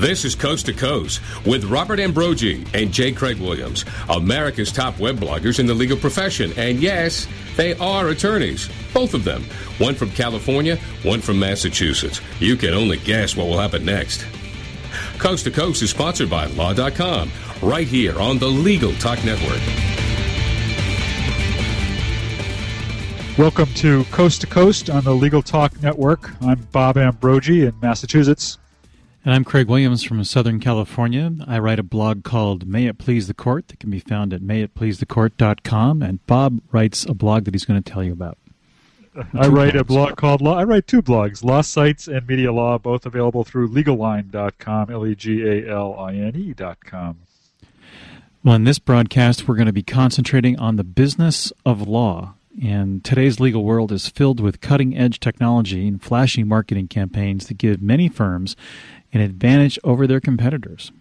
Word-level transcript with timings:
This 0.00 0.24
is 0.24 0.34
Coast 0.34 0.64
to 0.64 0.72
Coast 0.72 1.20
with 1.44 1.66
Robert 1.66 1.98
Ambrogi 1.98 2.66
and 2.72 2.90
J. 2.90 3.12
Craig 3.12 3.38
Williams, 3.38 3.84
America's 4.08 4.72
top 4.72 4.98
web 4.98 5.18
bloggers 5.18 5.58
in 5.58 5.66
the 5.66 5.74
legal 5.74 5.98
profession. 5.98 6.54
And 6.56 6.80
yes, 6.80 7.28
they 7.56 7.74
are 7.74 8.08
attorneys, 8.08 8.70
both 8.94 9.12
of 9.12 9.24
them. 9.24 9.44
One 9.76 9.94
from 9.94 10.10
California, 10.12 10.76
one 11.02 11.20
from 11.20 11.38
Massachusetts. 11.38 12.22
You 12.38 12.56
can 12.56 12.72
only 12.72 12.96
guess 12.96 13.36
what 13.36 13.46
will 13.46 13.58
happen 13.58 13.84
next. 13.84 14.24
Coast 15.18 15.44
to 15.44 15.50
Coast 15.50 15.82
is 15.82 15.90
sponsored 15.90 16.30
by 16.30 16.46
Law.com, 16.46 17.30
right 17.60 17.86
here 17.86 18.18
on 18.18 18.38
the 18.38 18.48
Legal 18.48 18.94
Talk 18.94 19.22
Network. 19.22 19.60
Welcome 23.36 23.68
to 23.74 24.04
Coast 24.04 24.40
to 24.40 24.46
Coast 24.46 24.88
on 24.88 25.04
the 25.04 25.14
Legal 25.14 25.42
Talk 25.42 25.82
Network. 25.82 26.30
I'm 26.40 26.66
Bob 26.72 26.96
Ambrogi 26.96 27.66
in 27.66 27.78
Massachusetts. 27.82 28.59
And 29.22 29.34
I'm 29.34 29.44
Craig 29.44 29.68
Williams 29.68 30.02
from 30.02 30.24
Southern 30.24 30.60
California. 30.60 31.30
I 31.46 31.58
write 31.58 31.78
a 31.78 31.82
blog 31.82 32.24
called 32.24 32.66
May 32.66 32.86
It 32.86 32.96
Please 32.96 33.26
the 33.26 33.34
Court 33.34 33.68
that 33.68 33.78
can 33.78 33.90
be 33.90 34.00
found 34.00 34.32
at 34.32 34.40
mayitpleasethecourt.com. 34.40 36.02
And 36.02 36.26
Bob 36.26 36.62
writes 36.72 37.04
a 37.04 37.12
blog 37.12 37.44
that 37.44 37.52
he's 37.52 37.66
going 37.66 37.82
to 37.82 37.92
tell 37.92 38.02
you 38.02 38.14
about. 38.14 38.38
I 39.34 39.48
write 39.48 39.76
a 39.76 39.84
blog 39.84 40.16
called 40.16 40.40
Law. 40.40 40.56
I 40.56 40.64
write 40.64 40.86
two 40.86 41.02
blogs, 41.02 41.44
Law 41.44 41.60
Sites 41.60 42.08
and 42.08 42.26
Media 42.26 42.50
Law, 42.50 42.78
both 42.78 43.04
available 43.04 43.44
through 43.44 43.68
Legaline.com, 43.68 44.90
L-E-G-A-L-I-N-E.com. 44.90 45.66
Well, 48.42 48.54
in 48.54 48.64
this 48.64 48.78
broadcast, 48.78 49.46
we're 49.46 49.56
going 49.56 49.66
to 49.66 49.72
be 49.72 49.82
concentrating 49.82 50.58
on 50.58 50.76
the 50.76 50.84
business 50.84 51.52
of 51.66 51.86
law. 51.86 52.36
And 52.62 53.04
today's 53.04 53.38
legal 53.38 53.64
world 53.64 53.92
is 53.92 54.08
filled 54.08 54.40
with 54.40 54.60
cutting 54.60 54.96
edge 54.96 55.20
technology 55.20 55.86
and 55.86 56.02
flashy 56.02 56.42
marketing 56.42 56.88
campaigns 56.88 57.46
that 57.46 57.58
give 57.58 57.82
many 57.82 58.08
firms 58.08 58.56
an 59.12 59.20
advantage 59.20 59.78
over 59.84 60.06
their 60.06 60.20
competitors. 60.20 60.92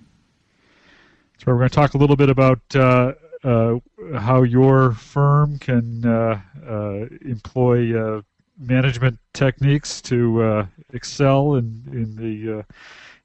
So 1.37 1.45
we're 1.47 1.57
going 1.57 1.69
to 1.69 1.75
talk 1.75 1.93
a 1.93 1.97
little 1.97 2.15
bit 2.15 2.29
about 2.29 2.59
uh, 2.75 3.13
uh, 3.43 3.79
how 4.17 4.43
your 4.43 4.91
firm 4.91 5.57
can 5.59 6.05
uh, 6.05 6.41
uh 6.67 7.05
employ 7.21 7.97
uh, 7.97 8.21
management 8.57 9.17
techniques 9.33 10.01
to 10.01 10.43
uh, 10.43 10.65
excel 10.91 11.55
in 11.55 11.81
in 11.93 12.15
the 12.17 12.65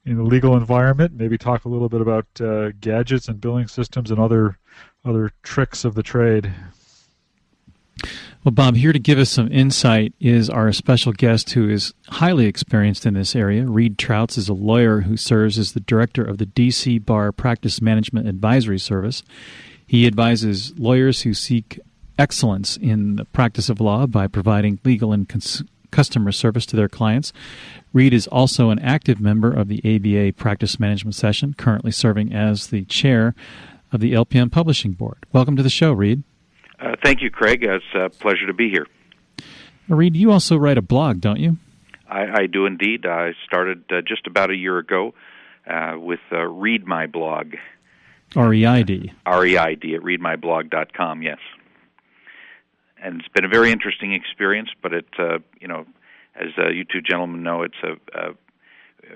in 0.05 0.17
the 0.17 0.23
legal 0.23 0.55
environment. 0.55 1.13
Maybe 1.13 1.37
talk 1.37 1.65
a 1.65 1.69
little 1.69 1.89
bit 1.89 1.99
about 1.99 2.25
gadgets 2.79 3.27
and 3.27 3.41
billing 3.41 3.67
systems 3.67 4.11
and 4.11 4.19
other 4.19 4.57
other 5.03 5.31
tricks 5.43 5.83
of 5.83 5.95
the 5.95 6.03
trade. 6.03 6.53
Well, 8.43 8.51
Bob, 8.51 8.75
here 8.75 8.93
to 8.93 8.99
give 8.99 9.17
us 9.17 9.31
some 9.31 9.51
insight 9.51 10.13
is 10.19 10.49
our 10.49 10.71
special 10.71 11.13
guest 11.13 11.51
who 11.51 11.67
is 11.67 11.93
highly 12.09 12.45
experienced 12.45 13.05
in 13.05 13.15
this 13.15 13.35
area. 13.35 13.65
Reid 13.65 13.97
Trautz 13.97 14.37
is 14.37 14.49
a 14.49 14.53
lawyer 14.53 15.01
who 15.01 15.17
serves 15.17 15.57
as 15.57 15.73
the 15.73 15.79
director 15.79 16.23
of 16.23 16.37
the 16.37 16.45
DC 16.45 17.03
Bar 17.03 17.31
Practice 17.31 17.81
Management 17.81 18.27
Advisory 18.27 18.77
Service. 18.77 19.23
He 19.87 20.05
advises 20.05 20.77
lawyers 20.77 21.23
who 21.23 21.33
seek 21.33 21.79
excellence 22.19 22.77
in 22.77 23.15
the 23.15 23.25
practice 23.25 23.69
of 23.69 23.81
law 23.81 24.05
by 24.05 24.27
providing 24.27 24.79
legal 24.83 25.11
and 25.11 25.27
cons- 25.27 25.63
customer 25.91 26.31
service 26.31 26.65
to 26.67 26.75
their 26.75 26.89
clients. 26.89 27.33
Reid 27.93 28.13
is 28.13 28.27
also 28.27 28.69
an 28.69 28.79
active 28.79 29.19
member 29.19 29.51
of 29.51 29.69
the 29.69 29.81
ABA 29.83 30.33
Practice 30.33 30.79
Management 30.79 31.15
Session, 31.15 31.53
currently 31.53 31.91
serving 31.91 32.33
as 32.33 32.67
the 32.67 32.83
chair 32.85 33.33
of 33.91 34.01
the 34.01 34.13
LPM 34.13 34.51
Publishing 34.51 34.91
Board. 34.91 35.25
Welcome 35.31 35.55
to 35.55 35.63
the 35.63 35.69
show, 35.69 35.93
Reid. 35.93 36.23
Uh, 36.79 36.95
thank 37.03 37.21
you, 37.21 37.29
Craig. 37.29 37.63
It's 37.63 37.85
a 37.93 38.09
pleasure 38.09 38.47
to 38.47 38.53
be 38.53 38.69
here. 38.69 38.87
Reid, 39.87 40.15
you 40.15 40.31
also 40.31 40.57
write 40.57 40.77
a 40.77 40.81
blog, 40.81 41.21
don't 41.21 41.39
you? 41.39 41.57
I, 42.09 42.41
I 42.41 42.47
do 42.47 42.65
indeed. 42.65 43.05
I 43.05 43.33
started 43.45 43.83
uh, 43.91 44.01
just 44.01 44.27
about 44.27 44.49
a 44.49 44.55
year 44.55 44.77
ago 44.77 45.13
uh, 45.67 45.93
with 45.97 46.19
uh, 46.31 46.43
Reid 46.43 46.85
My 46.85 47.07
Blog. 47.07 47.55
R 48.35 48.53
E 48.53 48.65
I 48.65 48.81
D. 48.81 49.11
R 49.25 49.45
E 49.45 49.57
I 49.57 49.75
D 49.75 49.95
at 49.95 50.01
reidmyblog.com, 50.01 51.21
yes. 51.21 51.37
And 53.01 53.19
it's 53.19 53.29
been 53.29 53.45
a 53.45 53.49
very 53.49 53.71
interesting 53.71 54.13
experience, 54.13 54.69
but 54.81 54.93
it, 54.93 55.07
uh, 55.19 55.39
you 55.59 55.67
know, 55.67 55.85
as 56.35 56.49
uh, 56.57 56.69
you 56.69 56.83
two 56.83 57.01
gentlemen 57.01 57.43
know, 57.43 57.61
it's 57.61 57.75
a, 57.83 57.93
a 58.19 58.33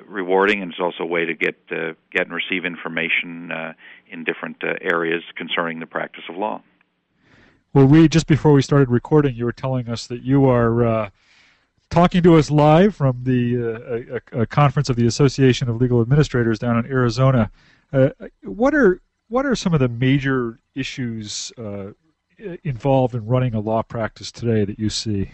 rewarding 0.07 0.61
and 0.61 0.71
it's 0.71 0.79
also 0.79 1.03
a 1.03 1.07
way 1.07 1.25
to 1.25 1.33
get 1.33 1.55
uh, 1.71 1.93
get 2.11 2.27
and 2.27 2.33
receive 2.33 2.65
information 2.65 3.51
uh, 3.51 3.73
in 4.07 4.23
different 4.23 4.63
uh, 4.63 4.73
areas 4.81 5.23
concerning 5.35 5.79
the 5.79 5.85
practice 5.85 6.23
of 6.29 6.37
law. 6.37 6.61
Well, 7.71 7.85
we 7.85 8.07
just 8.07 8.25
before 8.25 8.51
we 8.53 8.63
started 8.63 8.89
recording, 8.89 9.35
you 9.35 9.45
were 9.45 9.51
telling 9.51 9.89
us 9.89 10.07
that 10.07 10.23
you 10.23 10.45
are 10.45 10.83
uh, 10.83 11.09
talking 11.91 12.23
to 12.23 12.35
us 12.35 12.49
live 12.49 12.95
from 12.95 13.23
the 13.23 13.57
uh, 13.57 14.33
a, 14.33 14.41
a, 14.41 14.45
conference 14.47 14.89
of 14.89 14.95
the 14.95 15.05
Association 15.05 15.69
of 15.69 15.79
Legal 15.79 16.01
Administrators 16.01 16.57
down 16.57 16.83
in 16.83 16.91
Arizona. 16.91 17.51
Uh, 17.93 18.09
what 18.41 18.73
are 18.73 19.01
what 19.27 19.45
are 19.45 19.55
some 19.55 19.75
of 19.75 19.79
the 19.79 19.87
major 19.87 20.59
issues 20.73 21.51
uh, 21.59 21.91
involved 22.63 23.13
in 23.13 23.27
running 23.27 23.53
a 23.53 23.59
law 23.59 23.83
practice 23.83 24.31
today 24.31 24.65
that 24.65 24.79
you 24.79 24.89
see? 24.89 25.29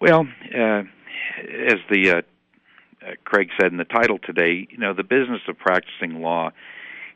Well, 0.00 0.26
uh, 0.54 0.84
as 1.68 1.78
the 1.90 2.10
uh, 2.10 2.22
Craig 3.24 3.50
said 3.60 3.70
in 3.70 3.76
the 3.76 3.84
title 3.84 4.18
today, 4.18 4.66
you 4.70 4.78
know, 4.78 4.94
the 4.94 5.04
business 5.04 5.42
of 5.46 5.58
practicing 5.58 6.22
law 6.22 6.52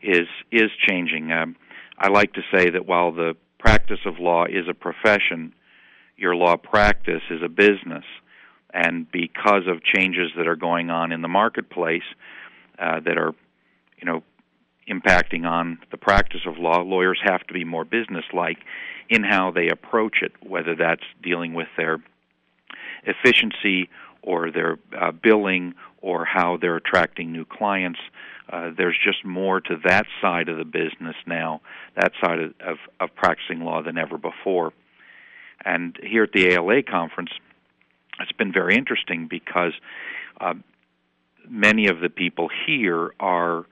is 0.03 0.29
is 0.51 0.71
changing. 0.87 1.33
Um, 1.33 1.57
I 1.99 2.09
like 2.09 2.33
to 2.35 2.43
say 2.55 2.71
that 2.71 2.87
while 2.87 3.13
the 3.13 3.37
practice 3.59 4.01
of 4.07 4.19
law 4.19 4.45
is 4.45 4.69
a 4.69 4.75
profession, 4.75 5.55
your 6.17 6.35
law 6.35 6.57
practice 6.57 7.23
is 7.31 7.43
a 7.43 7.49
business. 7.49 8.05
And 8.75 9.11
because 9.11 9.67
of 9.67 9.83
changes 9.83 10.31
that 10.37 10.47
are 10.47 10.57
going 10.57 10.91
on 10.91 11.13
in 11.13 11.21
the 11.21 11.29
marketplace 11.29 12.03
uh, 12.79 13.01
that 13.01 13.19
are, 13.19 13.33
you 13.99 14.07
know, 14.07 14.23
impacting 14.89 15.47
on 15.47 15.79
the 15.91 15.97
practice 15.97 16.41
of 16.47 16.59
law, 16.59 16.81
lawyers 16.81 17.21
have 17.23 17.47
to 17.47 17.55
be 17.55 17.65
more 17.65 17.85
businesslike 17.85 18.59
in 19.09 19.23
how 19.23 19.51
they 19.51 19.69
approach 19.69 20.23
it, 20.23 20.33
whether 20.43 20.75
that's 20.75 21.05
dealing 21.23 21.55
with 21.55 21.69
their 21.77 21.99
efficiency 23.05 23.89
or 24.23 24.51
their 24.51 24.79
uh, 24.99 25.13
billing 25.13 25.75
or 26.01 26.25
how 26.25 26.57
they're 26.57 26.77
attracting 26.77 27.33
new 27.33 27.45
clients 27.45 28.01
uh, 28.53 28.71
there's 28.77 28.99
just 29.03 29.25
more 29.25 29.61
to 29.61 29.77
that 29.85 30.05
side 30.21 30.51
of 30.51 30.59
the 30.59 30.65
business 30.65 31.17
now, 31.27 31.63
that 31.97 32.13
side 32.23 32.39
of, 32.39 32.55
of, 32.61 32.77
of 33.01 33.15
practicing 33.17 33.61
law 33.61 33.83
than 33.83 33.97
ever 33.97 34.19
before. 34.19 34.73
And 35.65 35.97
here 36.03 36.25
at 36.25 36.33
the 36.33 36.53
ALA 36.53 36.83
conference, 36.83 37.31
it's 38.21 38.33
been 38.33 38.53
very 38.53 38.77
interesting 38.77 39.27
because 39.29 39.73
uh, 40.39 40.55
many 41.49 41.87
of 41.87 42.01
the 42.01 42.11
people 42.11 42.51
here 42.67 43.13
are 43.19 43.65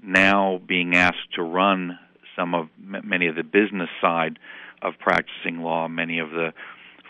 now 0.00 0.60
being 0.66 0.94
asked 0.94 1.34
to 1.34 1.42
run 1.42 1.98
some 2.36 2.54
of 2.54 2.68
many 2.78 3.26
of 3.26 3.34
the 3.34 3.42
business 3.42 3.90
side 4.00 4.38
of 4.80 4.94
practicing 5.00 5.58
law, 5.58 5.88
many 5.88 6.20
of 6.20 6.30
the 6.30 6.52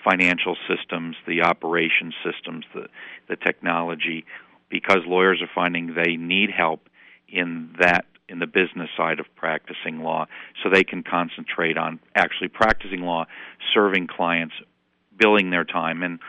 financial 0.03 0.57
systems, 0.67 1.17
the 1.27 1.43
operation 1.43 2.13
systems, 2.25 2.65
the 2.75 2.87
the 3.29 3.37
technology, 3.37 4.25
because 4.71 5.01
lawyers 5.07 5.43
are 5.43 5.51
finding 5.55 5.95
they 5.95 6.17
need 6.17 6.51
help 6.51 6.81
in 7.33 7.75
that 7.79 8.07
in 8.29 8.39
the 8.39 8.47
business 8.47 8.89
side 8.97 9.19
of 9.19 9.27
practicing 9.35 10.03
law 10.03 10.27
so 10.63 10.71
they 10.71 10.85
can 10.85 11.03
concentrate 11.03 11.77
on 11.77 11.99
actually 12.15 12.49
practicing 12.49 13.03
law, 13.03 13.27
serving 13.75 14.07
clients, 14.07 14.55
billing 15.17 15.51
their 15.51 15.65
time 15.65 16.03
and 16.03 16.21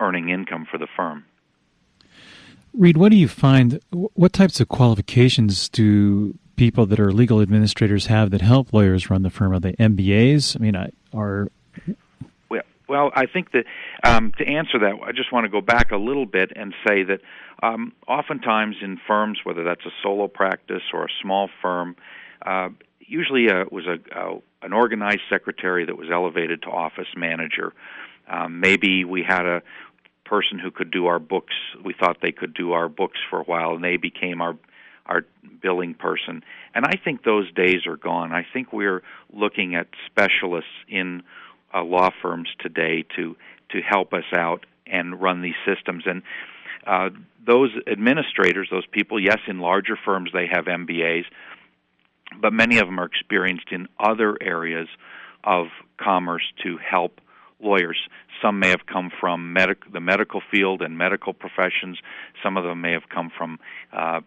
earning 0.00 0.30
income 0.30 0.66
for 0.70 0.78
the 0.78 0.86
firm. 0.96 1.24
Reid, 2.72 2.96
what 2.96 3.10
do 3.10 3.18
you 3.18 3.28
find 3.28 3.80
what 3.90 4.32
types 4.32 4.58
of 4.58 4.68
qualifications 4.68 5.68
do 5.68 6.38
people 6.56 6.86
that 6.86 6.98
are 6.98 7.12
legal 7.12 7.40
administrators 7.42 8.06
have 8.06 8.30
that 8.30 8.40
help 8.40 8.72
lawyers 8.72 9.10
run 9.10 9.22
the 9.22 9.30
firm? 9.30 9.52
Are 9.52 9.60
they 9.60 9.72
MBAs? 9.72 10.56
I 10.56 10.58
mean, 10.58 10.76
are 11.12 11.48
well, 12.92 13.10
I 13.14 13.24
think 13.24 13.52
that 13.52 13.64
um, 14.04 14.32
to 14.36 14.46
answer 14.46 14.78
that, 14.80 14.96
I 15.02 15.12
just 15.12 15.32
want 15.32 15.44
to 15.44 15.48
go 15.48 15.62
back 15.62 15.92
a 15.92 15.96
little 15.96 16.26
bit 16.26 16.52
and 16.54 16.74
say 16.86 17.02
that 17.04 17.20
um, 17.62 17.94
oftentimes 18.06 18.76
in 18.82 19.00
firms, 19.06 19.38
whether 19.44 19.64
that's 19.64 19.86
a 19.86 19.90
solo 20.02 20.28
practice 20.28 20.82
or 20.92 21.04
a 21.04 21.08
small 21.22 21.48
firm, 21.62 21.96
uh, 22.44 22.68
usually 23.00 23.48
uh, 23.48 23.64
was 23.70 23.86
a, 23.86 23.96
uh, 24.14 24.40
an 24.60 24.74
organized 24.74 25.22
secretary 25.30 25.86
that 25.86 25.96
was 25.96 26.08
elevated 26.12 26.60
to 26.64 26.68
office 26.68 27.06
manager. 27.16 27.72
Um, 28.28 28.60
maybe 28.60 29.06
we 29.06 29.24
had 29.26 29.46
a 29.46 29.62
person 30.26 30.58
who 30.58 30.70
could 30.70 30.90
do 30.90 31.06
our 31.06 31.18
books. 31.18 31.54
We 31.82 31.94
thought 31.98 32.18
they 32.20 32.32
could 32.32 32.52
do 32.52 32.72
our 32.72 32.90
books 32.90 33.20
for 33.30 33.40
a 33.40 33.44
while, 33.44 33.74
and 33.74 33.82
they 33.82 33.96
became 33.96 34.42
our 34.42 34.58
our 35.06 35.24
billing 35.60 35.94
person. 35.94 36.44
And 36.74 36.84
I 36.84 36.92
think 37.02 37.24
those 37.24 37.50
days 37.52 37.86
are 37.86 37.96
gone. 37.96 38.32
I 38.32 38.46
think 38.52 38.72
we're 38.72 39.02
looking 39.32 39.74
at 39.74 39.88
specialists 40.06 40.70
in 40.88 41.22
uh, 41.74 41.82
law 41.82 42.10
firms 42.20 42.48
today 42.58 43.04
to 43.16 43.36
to 43.70 43.80
help 43.80 44.12
us 44.12 44.24
out 44.34 44.66
and 44.86 45.20
run 45.20 45.40
these 45.40 45.54
systems. 45.66 46.04
And 46.06 46.22
uh, 46.86 47.08
those 47.46 47.70
administrators, 47.90 48.68
those 48.70 48.86
people, 48.86 49.18
yes, 49.18 49.38
in 49.46 49.60
larger 49.60 49.96
firms 50.04 50.30
they 50.32 50.46
have 50.46 50.66
MBAs, 50.66 51.24
but 52.40 52.52
many 52.52 52.78
of 52.78 52.86
them 52.86 53.00
are 53.00 53.06
experienced 53.06 53.68
in 53.70 53.88
other 53.98 54.36
areas 54.40 54.88
of 55.44 55.66
commerce 55.98 56.44
to 56.62 56.76
help 56.78 57.20
lawyers. 57.60 57.98
Some 58.40 58.58
may 58.58 58.68
have 58.68 58.86
come 58.86 59.10
from 59.20 59.52
medic- 59.52 59.90
the 59.92 60.00
medical 60.00 60.42
field 60.50 60.82
and 60.82 60.98
medical 60.98 61.32
professions. 61.32 61.98
Some 62.42 62.56
of 62.56 62.64
them 62.64 62.80
may 62.80 62.92
have 62.92 63.08
come 63.08 63.30
from 63.36 63.58
uh, 63.92 64.20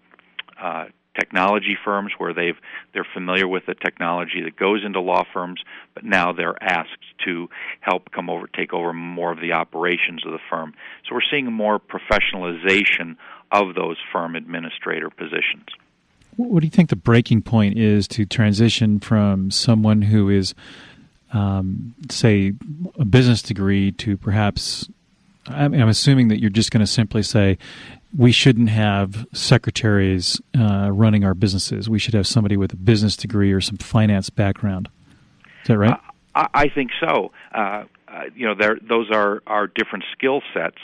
uh, 0.61 0.85
technology 1.15 1.77
firms 1.83 2.11
where 2.17 2.33
they've 2.33 2.57
they're 2.93 3.07
familiar 3.13 3.47
with 3.47 3.65
the 3.65 3.75
technology 3.75 4.41
that 4.43 4.55
goes 4.55 4.83
into 4.85 4.99
law 4.99 5.23
firms, 5.33 5.61
but 5.93 6.03
now 6.03 6.31
they're 6.31 6.61
asked 6.61 6.89
to 7.25 7.49
help 7.81 8.11
come 8.11 8.29
over 8.29 8.47
take 8.47 8.73
over 8.73 8.93
more 8.93 9.31
of 9.31 9.39
the 9.39 9.53
operations 9.53 10.25
of 10.25 10.31
the 10.31 10.39
firm. 10.49 10.73
So 11.07 11.15
we're 11.15 11.21
seeing 11.29 11.51
more 11.51 11.79
professionalization 11.79 13.15
of 13.51 13.75
those 13.75 13.97
firm 14.11 14.35
administrator 14.35 15.09
positions. 15.09 15.67
What 16.37 16.59
do 16.59 16.67
you 16.67 16.71
think 16.71 16.89
the 16.89 16.97
breaking 16.97 17.43
point 17.43 17.77
is 17.77 18.07
to 18.09 18.25
transition 18.25 18.99
from 18.99 19.51
someone 19.51 20.01
who 20.01 20.29
is, 20.29 20.53
um, 21.31 21.95
say, 22.09 22.53
a 22.99 23.05
business 23.05 23.41
degree 23.41 23.91
to 23.93 24.17
perhaps? 24.17 24.89
I'm, 25.47 25.73
I'm 25.73 25.87
assuming 25.87 26.29
that 26.29 26.39
you're 26.39 26.49
just 26.49 26.71
going 26.71 26.85
to 26.85 26.91
simply 26.91 27.23
say, 27.23 27.57
we 28.17 28.31
shouldn't 28.31 28.69
have 28.69 29.25
secretaries 29.33 30.41
uh, 30.57 30.89
running 30.91 31.23
our 31.23 31.33
businesses. 31.33 31.89
We 31.89 31.99
should 31.99 32.13
have 32.13 32.27
somebody 32.27 32.57
with 32.57 32.73
a 32.73 32.77
business 32.77 33.17
degree 33.17 33.51
or 33.51 33.61
some 33.61 33.77
finance 33.77 34.29
background. 34.29 34.89
Is 35.63 35.67
that 35.67 35.77
right? 35.77 35.99
I, 36.33 36.47
I 36.53 36.69
think 36.69 36.91
so. 36.99 37.31
Uh, 37.53 37.83
uh, 38.07 38.21
you 38.35 38.47
know, 38.47 38.55
those 38.87 39.11
are, 39.11 39.43
are 39.47 39.67
different 39.67 40.05
skill 40.13 40.41
sets 40.53 40.77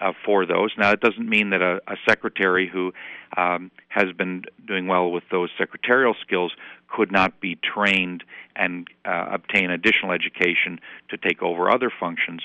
uh, 0.00 0.12
for 0.24 0.46
those. 0.46 0.70
Now, 0.78 0.92
it 0.92 1.00
doesn't 1.00 1.28
mean 1.28 1.50
that 1.50 1.60
a, 1.60 1.80
a 1.86 1.96
secretary 2.08 2.68
who 2.68 2.92
um, 3.36 3.70
has 3.88 4.06
been 4.16 4.44
doing 4.66 4.86
well 4.86 5.10
with 5.10 5.24
those 5.30 5.50
secretarial 5.58 6.14
skills 6.22 6.52
could 6.88 7.12
not 7.12 7.40
be 7.40 7.56
trained 7.56 8.24
and 8.56 8.88
uh, 9.04 9.26
obtain 9.30 9.70
additional 9.70 10.12
education 10.12 10.80
to 11.08 11.16
take 11.16 11.42
over 11.42 11.70
other 11.70 11.90
functions. 12.00 12.42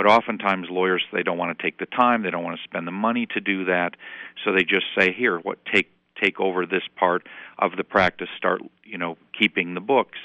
But 0.00 0.10
oftentimes, 0.10 0.68
lawyers 0.70 1.04
they 1.12 1.22
don't 1.22 1.36
want 1.36 1.54
to 1.58 1.62
take 1.62 1.76
the 1.76 1.84
time, 1.84 2.22
they 2.22 2.30
don't 2.30 2.42
want 2.42 2.56
to 2.56 2.64
spend 2.64 2.86
the 2.86 2.90
money 2.90 3.26
to 3.34 3.38
do 3.38 3.66
that, 3.66 3.96
so 4.42 4.50
they 4.50 4.64
just 4.64 4.86
say, 4.98 5.12
"Here, 5.12 5.38
what 5.40 5.62
take 5.66 5.90
take 6.18 6.40
over 6.40 6.64
this 6.64 6.84
part 6.96 7.26
of 7.58 7.76
the 7.76 7.84
practice, 7.84 8.30
start 8.34 8.62
you 8.82 8.96
know 8.96 9.18
keeping 9.38 9.74
the 9.74 9.80
books." 9.82 10.18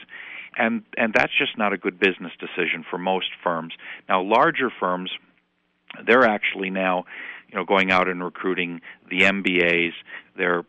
and 0.55 0.83
and 0.97 1.13
that's 1.13 1.37
just 1.37 1.57
not 1.57 1.73
a 1.73 1.77
good 1.77 1.99
business 1.99 2.31
decision 2.39 2.85
for 2.89 2.97
most 2.97 3.31
firms. 3.43 3.73
Now, 4.07 4.21
larger 4.21 4.69
firms 4.69 5.11
they're 6.07 6.23
actually 6.23 6.69
now, 6.69 7.03
you 7.49 7.57
know, 7.57 7.65
going 7.65 7.91
out 7.91 8.07
and 8.07 8.23
recruiting 8.23 8.79
the 9.09 9.23
MBAs. 9.23 9.91
Their 10.37 10.63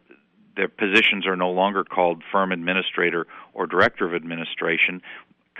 their 0.56 0.66
positions 0.66 1.28
are 1.28 1.36
no 1.36 1.52
longer 1.52 1.84
called 1.84 2.24
firm 2.32 2.50
administrator 2.50 3.28
or 3.54 3.68
director 3.68 4.04
of 4.04 4.16
administration. 4.16 5.00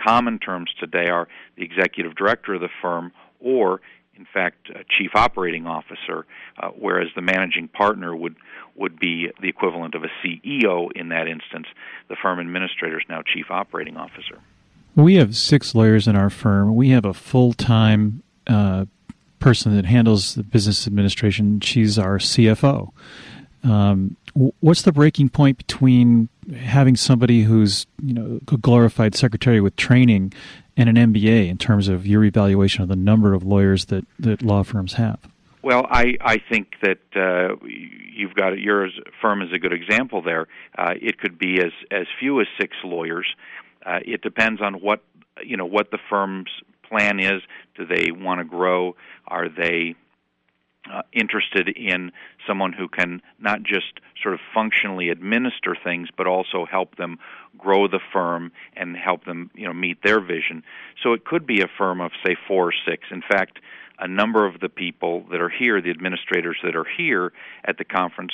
Common 0.05 0.37
terms 0.37 0.69
today 0.77 1.07
are 1.07 1.29
the 1.55 1.63
executive 1.63 2.13
director 2.13 2.53
of 2.53 2.59
the 2.59 2.69
firm 2.81 3.13
or 3.39 3.81
in 4.17 4.25
fact, 4.25 4.69
a 4.69 4.83
chief 4.97 5.11
operating 5.15 5.67
officer, 5.67 6.25
uh, 6.57 6.69
whereas 6.69 7.09
the 7.15 7.21
managing 7.21 7.67
partner 7.67 8.15
would 8.15 8.35
would 8.75 8.99
be 8.99 9.27
the 9.41 9.49
equivalent 9.49 9.95
of 9.95 10.03
a 10.03 10.07
CEO 10.23 10.91
in 10.95 11.09
that 11.09 11.27
instance. 11.27 11.67
The 12.09 12.15
firm 12.21 12.39
administrator 12.39 12.99
is 12.99 13.05
now 13.09 13.21
chief 13.21 13.45
operating 13.49 13.97
officer. 13.97 14.39
We 14.95 15.15
have 15.15 15.35
six 15.35 15.73
lawyers 15.73 16.07
in 16.07 16.15
our 16.15 16.29
firm. 16.29 16.75
We 16.75 16.89
have 16.89 17.05
a 17.05 17.13
full 17.13 17.53
time 17.53 18.23
uh, 18.47 18.85
person 19.39 19.75
that 19.75 19.85
handles 19.85 20.35
the 20.35 20.43
business 20.43 20.87
administration. 20.87 21.59
She's 21.59 21.97
our 21.99 22.17
CFO. 22.17 22.91
Um, 23.63 24.15
what's 24.59 24.83
the 24.83 24.91
breaking 24.91 25.29
point 25.29 25.57
between 25.57 26.29
having 26.55 26.95
somebody 26.95 27.43
who's 27.43 27.85
you 28.03 28.13
know 28.13 28.39
a 28.51 28.57
glorified 28.57 29.15
secretary 29.15 29.61
with 29.61 29.75
training 29.75 30.33
and 30.77 30.87
an 30.87 31.13
MBA 31.13 31.49
in 31.49 31.57
terms 31.57 31.87
of 31.87 32.05
your 32.05 32.23
evaluation 32.23 32.83
of 32.83 32.87
the 32.87 32.95
number 32.95 33.33
of 33.33 33.43
lawyers 33.43 33.85
that, 33.85 34.05
that 34.19 34.41
law 34.43 34.63
firms 34.63 34.93
have? 34.93 35.19
Well, 35.63 35.85
I, 35.89 36.13
I 36.21 36.37
think 36.37 36.75
that 36.83 36.99
uh, 37.15 37.55
you've 37.65 38.35
got 38.35 38.57
your 38.57 38.87
firm 39.21 39.41
is 39.41 39.49
a 39.51 39.59
good 39.59 39.73
example 39.73 40.21
there. 40.21 40.47
Uh, 40.77 40.93
it 41.01 41.19
could 41.19 41.37
be 41.37 41.59
as 41.59 41.73
as 41.91 42.05
few 42.19 42.39
as 42.39 42.47
six 42.57 42.77
lawyers. 42.85 43.25
Uh, 43.85 43.99
it 44.05 44.21
depends 44.21 44.61
on 44.61 44.75
what 44.75 45.03
you 45.43 45.57
know 45.57 45.65
what 45.65 45.91
the 45.91 45.97
firm's 46.09 46.49
plan 46.87 47.19
is. 47.19 47.41
Do 47.75 47.85
they 47.85 48.11
want 48.11 48.39
to 48.39 48.45
grow? 48.45 48.95
Are 49.27 49.49
they 49.49 49.95
uh, 50.91 51.01
interested 51.13 51.69
in 51.69 52.11
someone 52.47 52.73
who 52.73 52.87
can 52.87 53.21
not 53.39 53.63
just 53.63 53.99
sort 54.21 54.33
of 54.33 54.39
functionally 54.53 55.09
administer 55.09 55.75
things, 55.83 56.09
but 56.15 56.27
also 56.27 56.65
help 56.65 56.95
them 56.97 57.19
grow 57.57 57.87
the 57.87 57.99
firm 58.13 58.51
and 58.75 58.95
help 58.95 59.25
them, 59.25 59.51
you 59.55 59.65
know, 59.65 59.73
meet 59.73 60.01
their 60.03 60.19
vision. 60.19 60.63
So 61.03 61.13
it 61.13 61.25
could 61.25 61.45
be 61.45 61.61
a 61.61 61.67
firm 61.77 62.01
of 62.01 62.11
say 62.25 62.35
four 62.47 62.69
or 62.69 62.73
six. 62.87 63.05
In 63.11 63.21
fact, 63.21 63.59
a 63.99 64.07
number 64.07 64.45
of 64.45 64.59
the 64.59 64.69
people 64.69 65.25
that 65.31 65.41
are 65.41 65.49
here, 65.49 65.81
the 65.81 65.89
administrators 65.89 66.57
that 66.63 66.75
are 66.75 66.85
here 66.97 67.33
at 67.65 67.77
the 67.77 67.85
conference, 67.85 68.33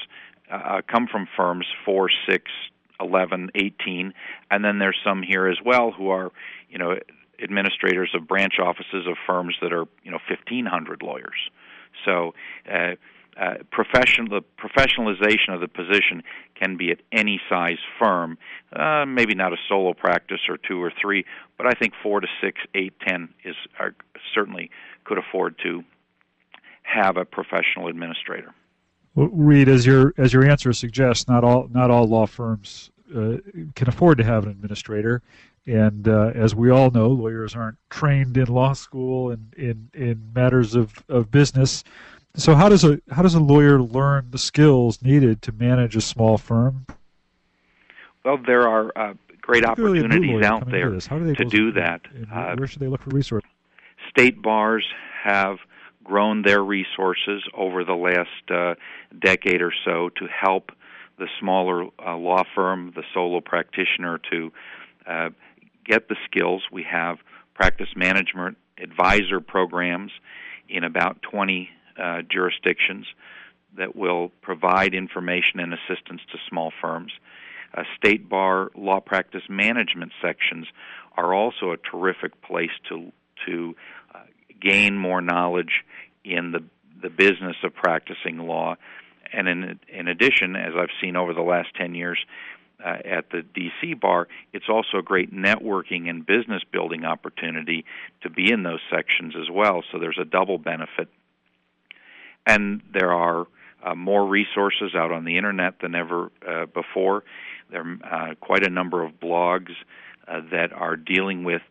uh, 0.52 0.82
come 0.88 1.08
from 1.08 1.28
firms 1.38 1.66
four, 1.86 2.10
six, 2.28 2.52
eleven, 3.00 3.50
eighteen, 3.56 4.14
and 4.52 4.64
then 4.64 4.80
there's 4.80 4.98
some 5.04 5.24
here 5.24 5.48
as 5.48 5.58
well 5.64 5.92
who 5.92 6.10
are, 6.10 6.32
you 6.70 6.78
know, 6.78 6.98
administrators 7.42 8.12
of 8.14 8.28
branch 8.28 8.60
offices 8.60 9.08
of 9.08 9.16
firms 9.26 9.56
that 9.62 9.74
are, 9.74 9.86
you 10.04 10.12
know, 10.12 10.20
1,500 10.30 11.02
lawyers. 11.02 11.50
So, 12.06 12.34
uh, 12.72 12.96
uh, 13.40 13.56
profession, 13.72 14.28
the 14.30 14.42
professionalization 14.60 15.56
of 15.56 15.60
the 15.60 15.68
position 15.68 16.22
can 16.56 16.78
be 16.78 16.92
at 16.92 17.00
any 17.12 17.42
size 17.50 17.80
firm. 18.00 18.38
Uh, 18.72 19.06
maybe 19.08 19.34
not 19.34 19.54
a 19.54 19.58
solo 19.68 19.94
practice 19.94 20.42
or 20.48 20.58
two 20.58 20.82
or 20.82 20.92
three, 21.02 21.26
but 21.58 21.66
I 21.66 21.72
think 21.72 21.94
four 22.04 22.20
to 22.20 22.28
six, 22.42 22.60
eight, 22.76 22.94
ten 23.06 23.30
is 23.44 23.56
are, 23.80 23.96
certainly 24.36 24.70
could 25.04 25.18
afford 25.18 25.58
to 25.64 25.84
have 26.84 27.18
a 27.18 27.26
professional 27.26 27.88
administrator. 27.88 28.54
Reid, 29.16 29.68
as 29.70 29.86
your 29.86 30.14
as 30.18 30.34
your 30.34 30.48
answer 30.48 30.74
suggests, 30.74 31.28
not 31.28 31.44
all 31.44 31.68
not 31.72 31.92
all 31.92 32.08
law 32.08 32.26
firms 32.26 32.92
uh, 33.16 33.38
can 33.76 33.88
afford 33.88 34.18
to 34.18 34.24
have 34.24 34.44
an 34.44 34.52
administrator. 34.52 35.22
And 35.66 36.08
uh, 36.08 36.32
as 36.36 36.54
we 36.54 36.70
all 36.70 36.92
know, 36.92 37.08
lawyers 37.08 37.56
aren't 37.56 37.78
trained 37.90 38.38
in 38.38 38.48
law 38.48 38.74
school 38.74 39.32
and 39.32 39.54
in, 39.56 39.90
in 39.94 40.32
matters 40.34 40.76
of, 40.76 41.04
of 41.08 41.32
business. 41.32 41.84
So 42.36 42.56
how 42.56 42.68
does 42.68 42.84
a 42.84 43.00
how 43.12 43.22
does 43.22 43.36
a 43.36 43.40
lawyer 43.40 43.80
learn 43.80 44.28
the 44.32 44.40
skills 44.40 45.02
needed 45.02 45.42
to 45.44 45.52
manage 45.52 45.96
a 45.96 46.02
small 46.02 46.38
firm? 46.38 46.86
Well, 48.26 48.40
there 48.46 48.68
are 48.68 48.92
uh, 48.96 49.14
great 49.40 49.64
opportunities 49.64 50.44
out 50.44 50.70
there 50.70 50.90
to, 50.90 51.36
to 51.36 51.46
do 51.46 51.72
that. 51.74 52.02
Uh, 52.32 52.56
where 52.56 52.68
should 52.68 52.80
they 52.80 52.88
look 52.88 53.02
for 53.04 53.12
resources? 53.12 53.50
State 54.10 54.42
bars 54.42 54.86
have 55.24 55.58
grown 56.04 56.42
their 56.42 56.64
resources 56.64 57.44
over 57.54 57.84
the 57.84 57.94
last 57.94 58.52
uh, 58.52 58.76
decade 59.20 59.62
or 59.62 59.74
so 59.86 60.10
to 60.18 60.28
help 60.28 60.72
the 61.20 61.28
smaller 61.40 61.86
uh, 62.06 62.16
law 62.18 62.44
firm, 62.56 62.92
the 62.96 63.04
solo 63.14 63.40
practitioner, 63.40 64.20
to 64.32 64.52
uh, 65.06 65.30
get 65.86 66.08
the 66.10 66.16
skills. 66.26 66.64
We 66.72 66.84
have 66.84 67.18
practice 67.54 67.90
management 67.96 68.58
advisor 68.78 69.40
programs 69.40 70.12
in 70.70 70.84
about 70.84 71.22
20 71.22 71.70
uh, 71.98 72.22
jurisdictions 72.30 73.06
that 73.78 73.96
will 73.96 74.32
provide 74.42 74.94
information 74.94 75.60
and 75.60 75.74
assistance 75.74 76.22
to 76.32 76.38
small 76.50 76.72
firms. 76.82 77.12
Uh, 77.76 77.84
state 77.98 78.30
bar 78.30 78.72
law 78.76 79.00
practice 79.00 79.44
management 79.50 80.12
sections 80.22 80.68
are 81.18 81.34
also 81.34 81.72
a 81.72 81.78
terrific 81.78 82.40
place 82.42 82.72
to 82.90 83.12
to 83.46 83.76
uh, 84.14 84.20
gain 84.62 84.98
more 84.98 85.22
knowledge 85.22 85.84
in 86.24 86.52
the 86.52 86.64
the 87.02 87.10
business 87.10 87.56
of 87.64 87.74
practicing 87.74 88.38
law. 88.38 88.76
And 89.32 89.48
in 89.48 89.80
in 89.88 90.08
addition, 90.08 90.56
as 90.56 90.74
I've 90.78 90.94
seen 91.02 91.16
over 91.16 91.34
the 91.34 91.42
last 91.42 91.70
10 91.76 91.96
years, 91.96 92.24
uh, 92.84 92.98
at 93.06 93.30
the 93.30 93.44
DC 93.56 94.00
bar, 94.00 94.28
it's 94.52 94.70
also 94.70 94.98
a 94.98 95.02
great 95.02 95.34
networking 95.34 96.10
and 96.10 96.26
business 96.26 96.64
building 96.72 97.06
opportunity 97.06 97.86
to 98.22 98.30
be 98.30 98.52
in 98.52 98.64
those 98.64 98.82
sections 98.92 99.36
as 99.40 99.50
well. 99.50 99.84
So 99.92 100.00
there's 100.00 100.20
a 100.20 100.26
double 100.26 100.58
benefit. 100.58 101.08
And 102.46 102.82
there 102.92 103.14
are 103.14 103.48
uh, 103.84 103.96
more 103.96 104.26
resources 104.26 104.96
out 104.96 105.12
on 105.12 105.26
the 105.26 105.38
internet 105.38 105.80
than 105.82 105.96
ever 105.96 106.32
uh, 106.48 106.66
before. 106.66 107.24
There 107.72 107.82
are 108.04 108.32
uh, 108.32 108.36
quite 108.36 108.66
a 108.66 108.70
number 108.70 109.04
of 109.04 109.14
blogs 109.14 109.72
uh, 110.28 110.42
that 110.52 110.72
are 110.74 110.96
dealing 110.96 111.44
with 111.44 111.62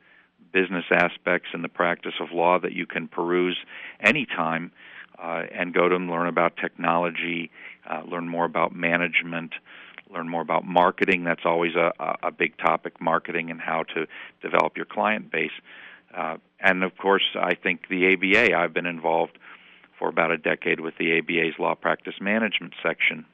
business 0.52 0.84
aspects 0.90 1.48
in 1.54 1.62
the 1.62 1.68
practice 1.68 2.14
of 2.20 2.28
law 2.32 2.58
that 2.58 2.72
you 2.72 2.86
can 2.86 3.08
peruse 3.08 3.56
anytime 4.00 4.70
and 5.18 5.72
go 5.72 5.88
to 5.88 5.94
and 5.94 6.10
learn 6.10 6.26
about 6.26 6.56
technology, 6.56 7.48
learn 8.10 8.28
more 8.28 8.44
about 8.44 8.74
management, 8.74 9.52
learn 10.12 10.28
more 10.28 10.42
about 10.42 10.64
marketing. 10.64 11.24
That's 11.24 11.44
always 11.44 11.74
a, 11.74 11.92
a 12.22 12.30
big 12.30 12.56
topic, 12.58 13.00
marketing 13.00 13.50
and 13.50 13.60
how 13.60 13.84
to 13.94 14.06
develop 14.42 14.76
your 14.76 14.86
client 14.86 15.30
base. 15.30 15.50
Uh, 16.14 16.36
and 16.60 16.84
of 16.84 16.96
course, 16.96 17.24
I 17.34 17.54
think 17.54 17.88
the 17.88 18.12
ABA. 18.12 18.56
I've 18.56 18.74
been 18.74 18.86
involved 18.86 19.38
for 19.98 20.08
about 20.08 20.30
a 20.30 20.38
decade 20.38 20.80
with 20.80 20.94
the 20.98 21.18
ABA's 21.18 21.58
law 21.58 21.74
practice 21.74 22.14
management 22.20 22.74
section. 22.82 23.24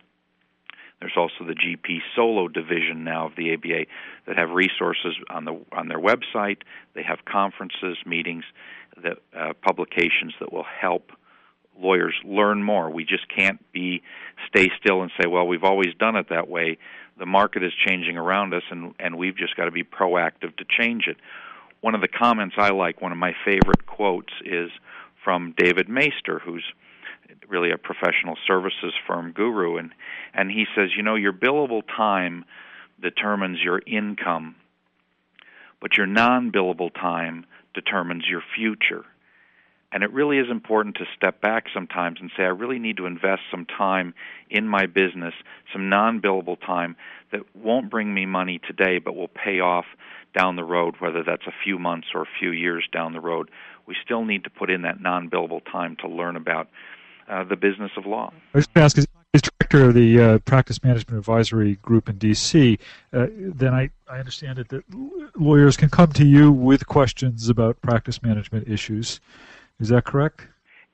There's 1.00 1.16
also 1.16 1.44
the 1.46 1.54
GP 1.54 1.98
Solo 2.16 2.48
division 2.48 3.04
now 3.04 3.26
of 3.26 3.36
the 3.36 3.54
ABA 3.54 3.86
that 4.26 4.36
have 4.36 4.50
resources 4.50 5.14
on 5.30 5.44
the 5.44 5.60
on 5.72 5.88
their 5.88 6.00
website. 6.00 6.58
They 6.94 7.04
have 7.04 7.24
conferences, 7.24 7.98
meetings, 8.04 8.44
that 9.02 9.18
uh, 9.36 9.52
publications 9.62 10.34
that 10.40 10.52
will 10.52 10.64
help 10.64 11.12
lawyers 11.80 12.14
learn 12.24 12.62
more. 12.62 12.90
We 12.90 13.04
just 13.04 13.26
can't 13.34 13.60
be 13.72 14.02
stay 14.48 14.70
still 14.80 15.02
and 15.02 15.10
say, 15.20 15.28
well, 15.28 15.46
we've 15.46 15.64
always 15.64 15.94
done 15.98 16.16
it 16.16 16.28
that 16.30 16.48
way. 16.48 16.78
The 17.18 17.26
market 17.26 17.62
is 17.62 17.72
changing 17.86 18.16
around 18.16 18.54
us, 18.54 18.62
and 18.70 18.94
and 18.98 19.16
we've 19.18 19.36
just 19.36 19.56
got 19.56 19.64
to 19.64 19.70
be 19.70 19.84
proactive 19.84 20.56
to 20.56 20.64
change 20.78 21.06
it. 21.06 21.16
One 21.80 21.94
of 21.94 22.00
the 22.00 22.08
comments 22.08 22.56
I 22.58 22.70
like, 22.70 23.00
one 23.00 23.12
of 23.12 23.18
my 23.18 23.34
favorite 23.44 23.86
quotes, 23.86 24.32
is 24.44 24.70
from 25.24 25.54
David 25.56 25.88
Maister, 25.88 26.40
who's 26.40 26.64
really 27.48 27.70
a 27.70 27.78
professional 27.78 28.36
services 28.46 28.92
firm 29.06 29.32
guru, 29.32 29.76
and 29.76 29.92
and 30.34 30.50
he 30.50 30.66
says, 30.74 30.90
you 30.96 31.02
know, 31.02 31.14
your 31.14 31.32
billable 31.32 31.82
time 31.96 32.44
determines 33.00 33.58
your 33.62 33.80
income, 33.86 34.56
but 35.80 35.96
your 35.96 36.06
non-billable 36.06 36.92
time 36.94 37.46
determines 37.74 38.24
your 38.28 38.42
future. 38.56 39.04
And 39.90 40.02
it 40.02 40.12
really 40.12 40.38
is 40.38 40.50
important 40.50 40.96
to 40.96 41.04
step 41.16 41.40
back 41.40 41.64
sometimes 41.72 42.18
and 42.20 42.30
say, 42.36 42.42
I 42.42 42.48
really 42.48 42.78
need 42.78 42.98
to 42.98 43.06
invest 43.06 43.42
some 43.50 43.64
time 43.64 44.12
in 44.50 44.68
my 44.68 44.86
business, 44.86 45.34
some 45.72 45.88
non 45.88 46.20
billable 46.20 46.60
time 46.60 46.96
that 47.32 47.40
won't 47.54 47.90
bring 47.90 48.12
me 48.12 48.26
money 48.26 48.60
today 48.66 48.98
but 48.98 49.16
will 49.16 49.28
pay 49.28 49.60
off 49.60 49.86
down 50.36 50.56
the 50.56 50.64
road, 50.64 50.96
whether 50.98 51.22
that's 51.24 51.46
a 51.46 51.54
few 51.64 51.78
months 51.78 52.08
or 52.14 52.22
a 52.22 52.28
few 52.38 52.50
years 52.50 52.86
down 52.92 53.12
the 53.12 53.20
road. 53.20 53.50
We 53.86 53.96
still 54.04 54.24
need 54.24 54.44
to 54.44 54.50
put 54.50 54.70
in 54.70 54.82
that 54.82 55.00
non 55.00 55.30
billable 55.30 55.64
time 55.64 55.96
to 56.00 56.08
learn 56.08 56.36
about 56.36 56.68
uh, 57.28 57.44
the 57.44 57.56
business 57.56 57.92
of 57.96 58.04
law. 58.04 58.32
I 58.54 58.58
was 58.58 58.66
going 58.66 58.82
to 58.82 58.84
ask, 58.84 58.98
as 58.98 59.06
director 59.70 59.88
of 59.88 59.94
the 59.94 60.20
uh, 60.20 60.38
Practice 60.38 60.82
Management 60.82 61.18
Advisory 61.18 61.76
Group 61.76 62.08
in 62.08 62.16
D.C., 62.16 62.78
uh, 63.12 63.26
then 63.30 63.74
I, 63.74 63.90
I 64.08 64.18
understand 64.18 64.58
it 64.58 64.68
that 64.68 64.82
lawyers 65.36 65.76
can 65.76 65.90
come 65.90 66.12
to 66.12 66.24
you 66.24 66.50
with 66.50 66.86
questions 66.86 67.48
about 67.48 67.80
practice 67.82 68.22
management 68.22 68.68
issues. 68.68 69.20
Is 69.80 69.88
that 69.88 70.04
correct? 70.04 70.46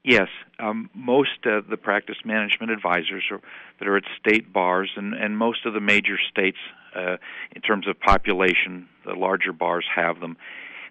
Yes, 0.04 0.28
um, 0.58 0.90
most 0.94 1.46
of 1.46 1.68
the 1.68 1.78
practice 1.78 2.18
management 2.26 2.70
advisors 2.70 3.24
are, 3.30 3.40
that 3.78 3.88
are 3.88 3.96
at 3.96 4.04
state 4.20 4.52
bars, 4.52 4.90
and, 4.96 5.14
and 5.14 5.38
most 5.38 5.64
of 5.64 5.72
the 5.72 5.80
major 5.80 6.18
states, 6.30 6.58
uh, 6.94 7.16
in 7.56 7.62
terms 7.62 7.88
of 7.88 7.98
population, 7.98 8.86
the 9.06 9.14
larger 9.14 9.52
bars 9.52 9.86
have 9.94 10.20
them, 10.20 10.36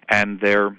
and 0.08 0.40
they're 0.40 0.76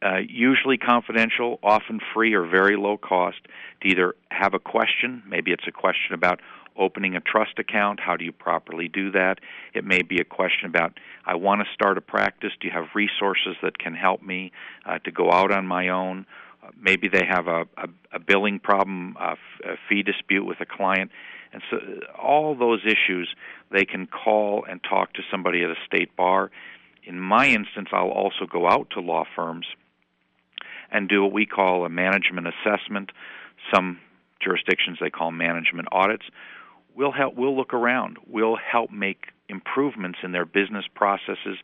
uh, 0.00 0.18
usually 0.28 0.78
confidential, 0.78 1.58
often 1.62 1.98
free 2.14 2.34
or 2.34 2.46
very 2.46 2.76
low 2.76 2.96
cost, 2.96 3.38
to 3.80 3.88
either 3.88 4.14
have 4.30 4.54
a 4.54 4.60
question, 4.60 5.24
maybe 5.26 5.50
it's 5.50 5.66
a 5.66 5.72
question 5.72 6.14
about 6.14 6.40
opening 6.76 7.14
a 7.16 7.20
trust 7.20 7.58
account, 7.58 8.00
how 8.00 8.16
do 8.16 8.24
you 8.24 8.32
properly 8.32 8.88
do 8.88 9.10
that? 9.12 9.38
It 9.74 9.84
may 9.84 10.02
be 10.02 10.18
a 10.18 10.24
question 10.24 10.66
about, 10.66 10.98
I 11.26 11.34
want 11.36 11.60
to 11.60 11.66
start 11.74 11.98
a 11.98 12.00
practice, 12.00 12.52
do 12.60 12.68
you 12.68 12.72
have 12.72 12.86
resources 12.94 13.56
that 13.62 13.78
can 13.78 13.94
help 13.94 14.22
me 14.22 14.52
uh, 14.86 14.98
to 15.00 15.10
go 15.10 15.30
out 15.30 15.52
on 15.52 15.66
my 15.66 15.88
own? 15.88 16.26
Uh, 16.62 16.70
maybe 16.80 17.08
they 17.08 17.24
have 17.28 17.48
a, 17.48 17.62
a, 17.76 17.88
a 18.12 18.18
billing 18.18 18.58
problem, 18.58 19.16
a, 19.20 19.32
f- 19.32 19.38
a 19.64 19.74
fee 19.88 20.02
dispute 20.02 20.44
with 20.44 20.60
a 20.60 20.66
client. 20.66 21.10
And 21.52 21.62
so, 21.70 21.76
uh, 21.76 22.20
all 22.20 22.54
those 22.54 22.80
issues, 22.84 23.34
they 23.70 23.84
can 23.84 24.06
call 24.06 24.64
and 24.68 24.80
talk 24.82 25.12
to 25.14 25.22
somebody 25.30 25.62
at 25.62 25.70
a 25.70 25.76
state 25.86 26.16
bar. 26.16 26.50
In 27.04 27.18
my 27.20 27.46
instance, 27.46 27.88
I'll 27.92 28.08
also 28.08 28.46
go 28.50 28.68
out 28.68 28.90
to 28.90 29.00
law 29.00 29.24
firms 29.34 29.66
and 30.90 31.08
do 31.08 31.22
what 31.22 31.32
we 31.32 31.46
call 31.46 31.84
a 31.84 31.88
management 31.88 32.46
assessment. 32.46 33.10
Some 33.74 33.98
jurisdictions 34.40 34.98
they 35.00 35.10
call 35.10 35.30
management 35.30 35.88
audits. 35.92 36.24
We'll 36.94 37.12
help. 37.12 37.34
We'll 37.36 37.56
look 37.56 37.74
around. 37.74 38.18
We'll 38.26 38.56
help 38.56 38.90
make 38.90 39.26
improvements 39.48 40.18
in 40.22 40.32
their 40.32 40.44
business 40.44 40.84
processes. 40.94 41.58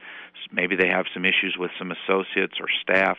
Maybe 0.52 0.76
they 0.76 0.88
have 0.88 1.06
some 1.12 1.24
issues 1.24 1.56
with 1.58 1.70
some 1.78 1.92
associates 1.92 2.54
or 2.60 2.66
staff. 2.82 3.18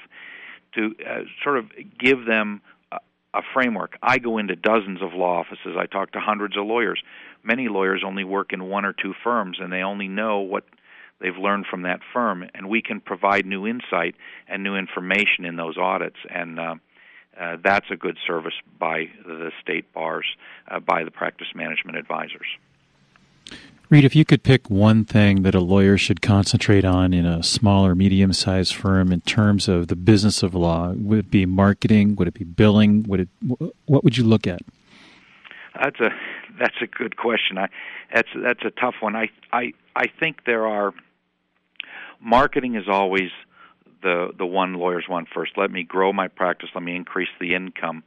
To 0.76 0.94
uh, 1.04 1.22
sort 1.44 1.58
of 1.58 1.66
give 2.00 2.26
them 2.28 2.62
a, 2.92 2.98
a 3.34 3.42
framework. 3.54 3.98
I 4.04 4.20
go 4.20 4.38
into 4.38 4.56
dozens 4.56 5.02
of 5.02 5.14
law 5.14 5.40
offices. 5.40 5.76
I 5.78 5.88
talk 5.88 6.12
to 6.12 6.20
hundreds 6.20 6.56
of 6.58 6.66
lawyers. 6.66 7.02
Many 7.44 7.70
lawyers 7.70 8.04
only 8.06 8.24
work 8.24 8.54
in 8.54 8.64
one 8.66 8.86
or 8.86 8.94
two 8.94 9.14
firms, 9.24 9.58
and 9.60 9.74
they 9.74 9.82
only 9.82 10.08
know 10.08 10.40
what 10.40 10.66
they've 11.20 11.36
learned 11.36 11.66
from 11.70 11.84
that 11.84 12.00
firm, 12.14 12.46
and 12.54 12.70
we 12.70 12.82
can 12.82 13.02
provide 13.02 13.46
new 13.46 13.68
insight 13.68 14.16
and 14.48 14.64
new 14.64 14.76
information 14.76 15.46
in 15.46 15.56
those 15.56 15.78
audits. 15.78 16.18
And 16.30 16.60
uh, 16.60 16.76
uh, 17.40 17.58
that's 17.64 17.88
a 17.90 17.96
good 17.96 18.18
service 18.26 18.54
by 18.80 19.06
the 19.26 19.52
state 19.62 19.92
bars, 19.94 20.26
uh, 20.70 20.80
by 20.80 21.04
the 21.04 21.12
practice 21.12 21.48
management 21.56 21.98
advisors. 21.98 22.48
Reid, 23.90 24.06
if 24.06 24.16
you 24.16 24.24
could 24.24 24.44
pick 24.44 24.70
one 24.70 25.04
thing 25.04 25.42
that 25.42 25.56
a 25.56 25.60
lawyer 25.60 25.98
should 25.98 26.22
concentrate 26.22 26.86
on 26.86 27.12
in 27.12 27.26
a 27.26 27.42
small 27.42 27.88
or 27.88 27.96
medium 27.96 28.34
sized 28.34 28.76
firm 28.76 29.12
in 29.12 29.22
terms 29.22 29.68
of 29.68 29.88
the 29.88 29.96
business 29.96 30.44
of 30.44 30.54
law, 30.54 30.92
would 30.92 31.18
it 31.18 31.32
be 31.32 31.48
marketing? 31.48 32.16
Would 32.18 32.28
it 32.28 32.36
be 32.36 32.44
billing? 32.44 33.04
Would 33.04 33.22
it? 33.22 33.30
What 33.86 34.04
would 34.04 34.16
you 34.16 34.26
look 34.26 34.46
at? 34.46 34.62
That's 35.82 36.00
a 36.00 36.10
that's 36.60 36.76
a 36.82 36.88
good 36.88 37.18
question. 37.18 37.58
I 37.58 37.70
that's 38.14 38.30
that's 38.36 38.64
a 38.64 38.70
tough 38.70 38.96
one. 39.00 39.16
I 39.16 39.30
I 39.52 39.74
I 39.96 40.06
think 40.20 40.46
there 40.46 40.68
are 40.68 40.94
marketing 42.22 42.76
is 42.76 42.88
always 42.88 43.32
the 44.02 44.32
the 44.38 44.46
one 44.46 44.74
lawyers 44.74 45.06
want 45.10 45.28
first. 45.34 45.54
Let 45.58 45.72
me 45.72 45.84
grow 45.84 46.14
my 46.14 46.28
practice. 46.28 46.70
Let 46.74 46.84
me 46.84 46.96
increase 46.96 47.30
the 47.40 47.56
income. 47.56 48.04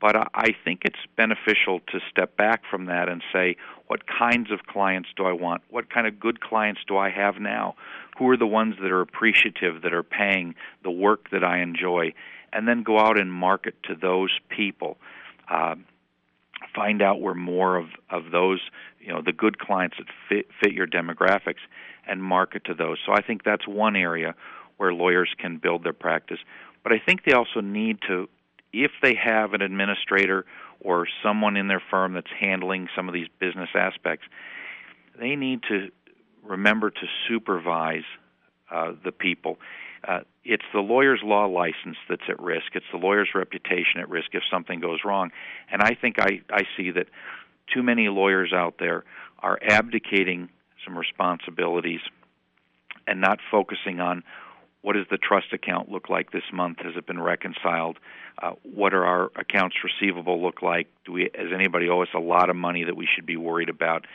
But 0.00 0.16
I 0.34 0.48
think 0.64 0.82
it's 0.84 0.98
beneficial 1.16 1.80
to 1.92 2.00
step 2.10 2.36
back 2.36 2.62
from 2.70 2.86
that 2.86 3.08
and 3.08 3.22
say, 3.32 3.56
what 3.86 4.02
kinds 4.06 4.50
of 4.50 4.66
clients 4.66 5.08
do 5.16 5.24
I 5.24 5.32
want? 5.32 5.62
What 5.70 5.88
kind 5.88 6.06
of 6.06 6.20
good 6.20 6.40
clients 6.42 6.82
do 6.86 6.98
I 6.98 7.08
have 7.08 7.36
now? 7.40 7.74
Who 8.18 8.28
are 8.28 8.36
the 8.36 8.46
ones 8.46 8.74
that 8.82 8.90
are 8.90 9.00
appreciative, 9.00 9.80
that 9.82 9.94
are 9.94 10.02
paying 10.02 10.56
the 10.82 10.90
work 10.90 11.30
that 11.30 11.42
I 11.42 11.60
enjoy? 11.60 12.12
And 12.52 12.68
then 12.68 12.82
go 12.82 12.98
out 12.98 13.18
and 13.18 13.32
market 13.32 13.76
to 13.84 13.94
those 13.94 14.30
people. 14.50 14.98
Uh, 15.48 15.76
find 16.74 17.00
out 17.00 17.20
where 17.20 17.34
more 17.34 17.76
of, 17.76 17.86
of 18.10 18.30
those, 18.30 18.60
you 19.00 19.08
know, 19.08 19.22
the 19.22 19.32
good 19.32 19.58
clients 19.58 19.96
that 19.98 20.06
fit, 20.28 20.48
fit 20.62 20.72
your 20.72 20.86
demographics 20.86 21.62
and 22.06 22.22
market 22.22 22.64
to 22.66 22.74
those. 22.74 22.98
So 23.06 23.12
I 23.12 23.22
think 23.22 23.42
that's 23.42 23.66
one 23.66 23.96
area 23.96 24.34
where 24.76 24.92
lawyers 24.92 25.32
can 25.38 25.58
build 25.58 25.84
their 25.84 25.92
practice. 25.92 26.38
But 26.82 26.92
I 26.92 26.98
think 26.98 27.24
they 27.24 27.32
also 27.32 27.60
need 27.60 27.98
to, 28.08 28.28
if 28.72 28.90
they 29.02 29.14
have 29.14 29.54
an 29.54 29.62
administrator 29.62 30.44
or 30.80 31.06
someone 31.22 31.56
in 31.56 31.68
their 31.68 31.82
firm 31.90 32.14
that's 32.14 32.30
handling 32.38 32.88
some 32.94 33.08
of 33.08 33.14
these 33.14 33.28
business 33.38 33.70
aspects, 33.74 34.26
they 35.18 35.36
need 35.36 35.62
to 35.68 35.88
remember 36.42 36.90
to 36.90 37.06
supervise 37.28 38.04
uh, 38.70 38.92
the 39.04 39.12
people. 39.12 39.58
Uh, 40.06 40.20
it's 40.44 40.64
the 40.74 40.80
lawyer's 40.80 41.20
law 41.22 41.46
license 41.46 41.96
that's 42.08 42.22
at 42.28 42.38
risk. 42.40 42.74
It's 42.74 42.84
the 42.92 42.98
lawyer's 42.98 43.30
reputation 43.34 44.00
at 44.00 44.08
risk 44.10 44.28
if 44.32 44.42
something 44.50 44.80
goes 44.80 45.00
wrong. 45.04 45.30
And 45.70 45.80
I 45.82 45.96
think 45.98 46.18
I, 46.18 46.42
I 46.50 46.62
see 46.76 46.90
that 46.90 47.06
too 47.72 47.82
many 47.82 48.08
lawyers 48.08 48.52
out 48.52 48.74
there 48.78 49.04
are 49.38 49.58
abdicating 49.62 50.50
some 50.84 50.98
responsibilities 50.98 52.00
and 53.06 53.20
not 53.20 53.38
focusing 53.50 54.00
on 54.00 54.22
what 54.84 54.96
does 54.96 55.06
the 55.10 55.16
trust 55.16 55.54
account 55.54 55.90
look 55.90 56.10
like 56.10 56.30
this 56.30 56.42
month? 56.52 56.80
Has 56.80 56.92
it 56.94 57.06
been 57.06 57.20
reconciled? 57.20 57.96
Uh, 58.40 58.50
what 58.64 58.92
are 58.92 59.06
our 59.06 59.30
accounts 59.34 59.76
receivable 59.82 60.42
look 60.42 60.60
like? 60.60 60.88
Do 61.06 61.12
we, 61.12 61.30
does 61.30 61.52
anybody 61.54 61.88
owe 61.88 62.02
us 62.02 62.08
a 62.14 62.18
lot 62.18 62.50
of 62.50 62.56
money 62.56 62.84
that 62.84 62.94
we 62.94 63.08
should 63.12 63.24
be 63.24 63.38
worried 63.38 63.70
about? 63.70 64.06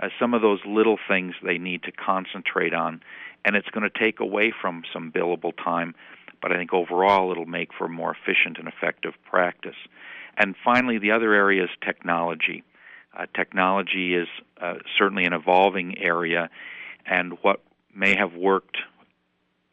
Uh, 0.00 0.08
some 0.18 0.34
of 0.34 0.42
those 0.42 0.58
little 0.66 0.98
things 1.06 1.34
they 1.44 1.56
need 1.56 1.84
to 1.84 1.92
concentrate 1.92 2.74
on, 2.74 3.00
and 3.44 3.54
it's 3.54 3.68
going 3.68 3.88
to 3.88 3.96
take 3.96 4.18
away 4.18 4.52
from 4.60 4.82
some 4.92 5.12
billable 5.12 5.52
time, 5.56 5.94
but 6.42 6.50
I 6.50 6.56
think 6.56 6.74
overall 6.74 7.30
it'll 7.30 7.46
make 7.46 7.72
for 7.72 7.84
a 7.84 7.88
more 7.88 8.10
efficient 8.10 8.58
and 8.58 8.66
effective 8.66 9.12
practice. 9.30 9.76
And 10.36 10.56
finally, 10.64 10.98
the 10.98 11.12
other 11.12 11.32
area 11.32 11.62
is 11.62 11.70
technology. 11.80 12.64
Uh, 13.16 13.26
technology 13.36 14.16
is 14.16 14.26
uh, 14.60 14.74
certainly 14.98 15.26
an 15.26 15.32
evolving 15.32 15.96
area, 15.96 16.50
and 17.06 17.38
what 17.42 17.60
may 17.94 18.16
have 18.16 18.34
worked 18.34 18.78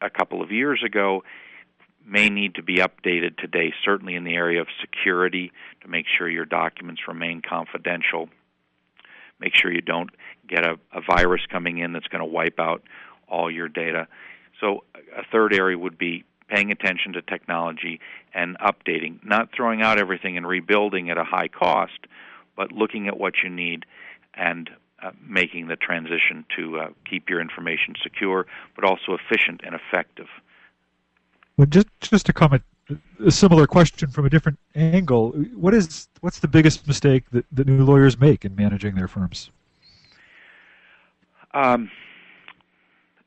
a 0.00 0.10
couple 0.10 0.42
of 0.42 0.50
years 0.50 0.82
ago 0.84 1.22
may 2.04 2.28
need 2.28 2.54
to 2.54 2.62
be 2.62 2.76
updated 2.76 3.36
today, 3.36 3.72
certainly 3.84 4.14
in 4.14 4.24
the 4.24 4.34
area 4.34 4.60
of 4.60 4.68
security 4.80 5.50
to 5.82 5.88
make 5.88 6.06
sure 6.06 6.28
your 6.28 6.44
documents 6.44 7.02
remain 7.08 7.42
confidential. 7.46 8.28
Make 9.40 9.54
sure 9.56 9.72
you 9.72 9.82
don't 9.82 10.10
get 10.48 10.64
a, 10.64 10.78
a 10.92 11.00
virus 11.00 11.42
coming 11.50 11.78
in 11.78 11.92
that's 11.92 12.06
going 12.06 12.20
to 12.20 12.30
wipe 12.30 12.60
out 12.60 12.82
all 13.28 13.50
your 13.50 13.68
data. 13.68 14.06
So, 14.60 14.84
a 14.94 15.22
third 15.30 15.52
area 15.52 15.76
would 15.76 15.98
be 15.98 16.24
paying 16.48 16.70
attention 16.70 17.12
to 17.14 17.22
technology 17.22 18.00
and 18.32 18.56
updating, 18.58 19.18
not 19.24 19.48
throwing 19.54 19.82
out 19.82 19.98
everything 19.98 20.36
and 20.36 20.46
rebuilding 20.46 21.10
at 21.10 21.18
a 21.18 21.24
high 21.24 21.48
cost, 21.48 22.06
but 22.56 22.70
looking 22.72 23.08
at 23.08 23.18
what 23.18 23.34
you 23.42 23.50
need 23.50 23.84
and 24.34 24.70
uh, 25.02 25.10
making 25.26 25.68
the 25.68 25.76
transition 25.76 26.44
to 26.56 26.78
uh, 26.78 26.88
keep 27.08 27.28
your 27.28 27.40
information 27.40 27.94
secure, 28.02 28.46
but 28.74 28.84
also 28.84 29.14
efficient 29.14 29.60
and 29.64 29.74
effective. 29.74 30.26
Well, 31.56 31.66
just 31.66 31.88
just 32.00 32.26
to 32.26 32.32
comment 32.32 32.62
a 33.24 33.30
similar 33.30 33.66
question 33.66 34.08
from 34.08 34.26
a 34.26 34.30
different 34.30 34.58
angle. 34.74 35.32
What 35.54 35.74
is 35.74 36.08
what's 36.20 36.38
the 36.38 36.48
biggest 36.48 36.86
mistake 36.86 37.24
that, 37.32 37.44
that 37.52 37.66
new 37.66 37.84
lawyers 37.84 38.18
make 38.18 38.44
in 38.44 38.54
managing 38.54 38.94
their 38.94 39.08
firms? 39.08 39.50
Um, 41.52 41.90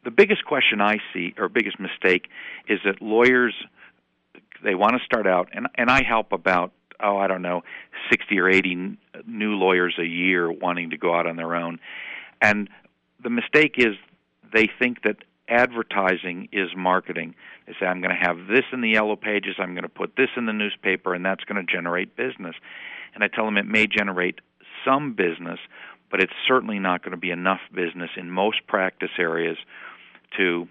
the 0.05 0.11
biggest 0.11 0.45
question 0.45 0.81
I 0.81 0.97
see, 1.13 1.33
or 1.37 1.49
biggest 1.49 1.79
mistake, 1.79 2.29
is 2.67 2.79
that 2.85 3.01
lawyers 3.01 3.53
they 4.63 4.75
want 4.75 4.93
to 4.93 5.03
start 5.03 5.27
out, 5.27 5.49
and 5.51 5.67
and 5.75 5.89
I 5.89 6.03
help 6.03 6.31
about 6.31 6.71
oh 7.01 7.17
I 7.17 7.27
don't 7.27 7.41
know 7.41 7.61
sixty 8.09 8.39
or 8.39 8.49
eighty 8.49 8.97
new 9.25 9.53
lawyers 9.55 9.95
a 9.99 10.05
year 10.05 10.51
wanting 10.51 10.91
to 10.91 10.97
go 10.97 11.15
out 11.15 11.27
on 11.27 11.35
their 11.35 11.55
own, 11.55 11.79
and 12.41 12.69
the 13.21 13.29
mistake 13.29 13.75
is 13.77 13.95
they 14.53 14.69
think 14.79 15.03
that 15.03 15.17
advertising 15.49 16.47
is 16.51 16.69
marketing. 16.75 17.35
They 17.67 17.73
say, 17.79 17.85
I'm 17.87 18.01
going 18.01 18.15
to 18.15 18.27
have 18.27 18.47
this 18.47 18.65
in 18.71 18.81
the 18.81 18.89
yellow 18.89 19.15
pages, 19.15 19.55
I'm 19.57 19.73
going 19.73 19.83
to 19.83 19.89
put 19.89 20.15
this 20.15 20.29
in 20.37 20.45
the 20.45 20.53
newspaper, 20.53 21.13
and 21.13 21.25
that's 21.25 21.43
going 21.43 21.63
to 21.65 21.71
generate 21.71 22.15
business. 22.15 22.55
And 23.13 23.23
I 23.23 23.27
tell 23.27 23.45
them 23.45 23.57
it 23.57 23.65
may 23.65 23.87
generate 23.87 24.39
some 24.85 25.13
business, 25.13 25.59
but 26.11 26.21
it's 26.21 26.33
certainly 26.47 26.79
not 26.79 27.03
going 27.03 27.11
to 27.11 27.17
be 27.17 27.31
enough 27.31 27.61
business 27.73 28.11
in 28.15 28.29
most 28.29 28.65
practice 28.67 29.11
areas 29.17 29.57
to 30.37 30.67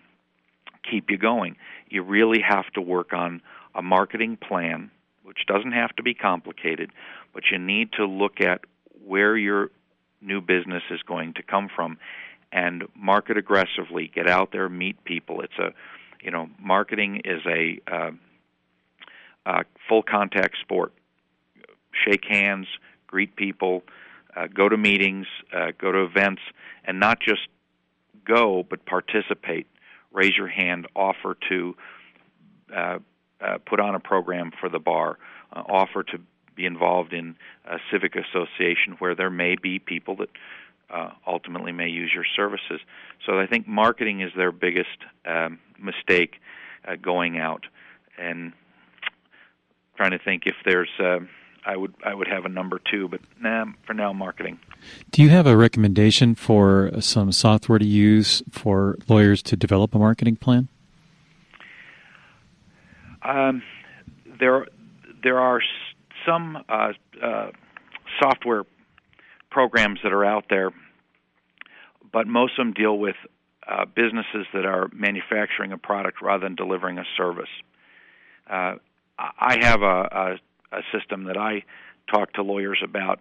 keep 0.88 1.10
you 1.10 1.18
going. 1.18 1.56
You 1.88 2.02
really 2.02 2.40
have 2.40 2.66
to 2.74 2.80
work 2.80 3.12
on 3.12 3.42
a 3.74 3.82
marketing 3.82 4.36
plan, 4.36 4.90
which 5.28 5.44
doesn't 5.46 5.72
have 5.72 5.94
to 5.94 6.02
be 6.02 6.14
complicated, 6.14 6.90
but 7.34 7.42
you 7.52 7.58
need 7.58 7.92
to 7.92 8.06
look 8.06 8.40
at 8.40 8.62
where 9.04 9.36
your 9.36 9.70
new 10.22 10.40
business 10.40 10.82
is 10.90 11.02
going 11.02 11.34
to 11.34 11.42
come 11.42 11.68
from 11.76 11.98
and 12.50 12.84
market 12.96 13.36
aggressively. 13.36 14.10
Get 14.12 14.26
out 14.26 14.52
there, 14.52 14.70
meet 14.70 15.04
people. 15.04 15.42
It's 15.42 15.58
a, 15.58 15.74
you 16.22 16.30
know, 16.30 16.48
marketing 16.58 17.20
is 17.26 17.42
a, 17.46 17.78
uh, 17.86 19.62
full 19.86 20.02
contact 20.02 20.56
sport. 20.62 20.94
Shake 21.92 22.24
hands, 22.26 22.66
greet 23.06 23.36
people, 23.36 23.82
uh, 24.34 24.46
go 24.46 24.66
to 24.66 24.78
meetings, 24.78 25.26
uh, 25.54 25.72
go 25.78 25.92
to 25.92 26.04
events, 26.04 26.40
and 26.84 26.98
not 26.98 27.20
just 27.20 27.48
go, 28.24 28.64
but 28.68 28.86
participate. 28.86 29.66
Raise 30.10 30.36
your 30.38 30.48
hand, 30.48 30.86
offer 30.96 31.36
to 31.50 31.76
uh, 32.74 32.98
uh, 33.40 33.58
put 33.66 33.80
on 33.80 33.94
a 33.94 34.00
program 34.00 34.50
for 34.58 34.68
the 34.68 34.78
bar, 34.78 35.18
uh, 35.52 35.62
offer 35.68 36.02
to 36.02 36.18
be 36.56 36.66
involved 36.66 37.12
in 37.12 37.36
a 37.66 37.78
civic 37.90 38.16
association 38.16 38.94
where 38.98 39.14
there 39.14 39.30
may 39.30 39.56
be 39.56 39.78
people 39.78 40.16
that 40.16 40.28
uh, 40.90 41.10
ultimately 41.26 41.72
may 41.72 41.88
use 41.88 42.10
your 42.12 42.24
services. 42.36 42.80
So 43.24 43.38
I 43.38 43.46
think 43.46 43.68
marketing 43.68 44.20
is 44.20 44.32
their 44.36 44.52
biggest 44.52 44.98
um, 45.24 45.58
mistake 45.78 46.40
uh, 46.86 46.96
going 46.96 47.38
out, 47.38 47.66
and 48.18 48.52
trying 49.96 50.12
to 50.12 50.18
think 50.18 50.44
if 50.46 50.56
there's. 50.64 50.90
Uh, 50.98 51.20
I 51.66 51.76
would 51.76 51.94
I 52.02 52.14
would 52.14 52.28
have 52.28 52.46
a 52.46 52.48
number 52.48 52.80
two, 52.90 53.08
but 53.08 53.20
nah, 53.40 53.66
for 53.86 53.92
now, 53.92 54.12
marketing. 54.14 54.58
Do 55.10 55.22
you 55.22 55.28
have 55.28 55.46
a 55.46 55.54
recommendation 55.54 56.34
for 56.34 56.90
some 57.00 57.30
software 57.30 57.78
to 57.78 57.84
use 57.84 58.42
for 58.50 58.96
lawyers 59.06 59.42
to 59.42 59.56
develop 59.56 59.94
a 59.94 59.98
marketing 59.98 60.36
plan? 60.36 60.68
Um, 63.22 63.62
there 64.40 64.66
there 65.22 65.38
are 65.38 65.60
some 66.26 66.58
uh, 66.68 66.92
uh, 67.22 67.50
software 68.20 68.64
programs 69.50 70.00
that 70.02 70.12
are 70.12 70.24
out 70.24 70.46
there, 70.50 70.70
but 72.12 72.26
most 72.26 72.58
of 72.58 72.66
them 72.66 72.72
deal 72.74 72.98
with 72.98 73.16
uh, 73.66 73.84
businesses 73.84 74.46
that 74.52 74.64
are 74.64 74.88
manufacturing 74.92 75.72
a 75.72 75.78
product 75.78 76.22
rather 76.22 76.44
than 76.44 76.54
delivering 76.54 76.98
a 76.98 77.04
service. 77.16 77.48
Uh, 78.48 78.74
I 79.18 79.58
have 79.62 79.82
a, 79.82 80.38
a, 80.72 80.78
a, 80.78 80.82
system 80.92 81.24
that 81.24 81.36
I 81.36 81.64
talk 82.10 82.32
to 82.34 82.42
lawyers 82.42 82.80
about 82.82 83.20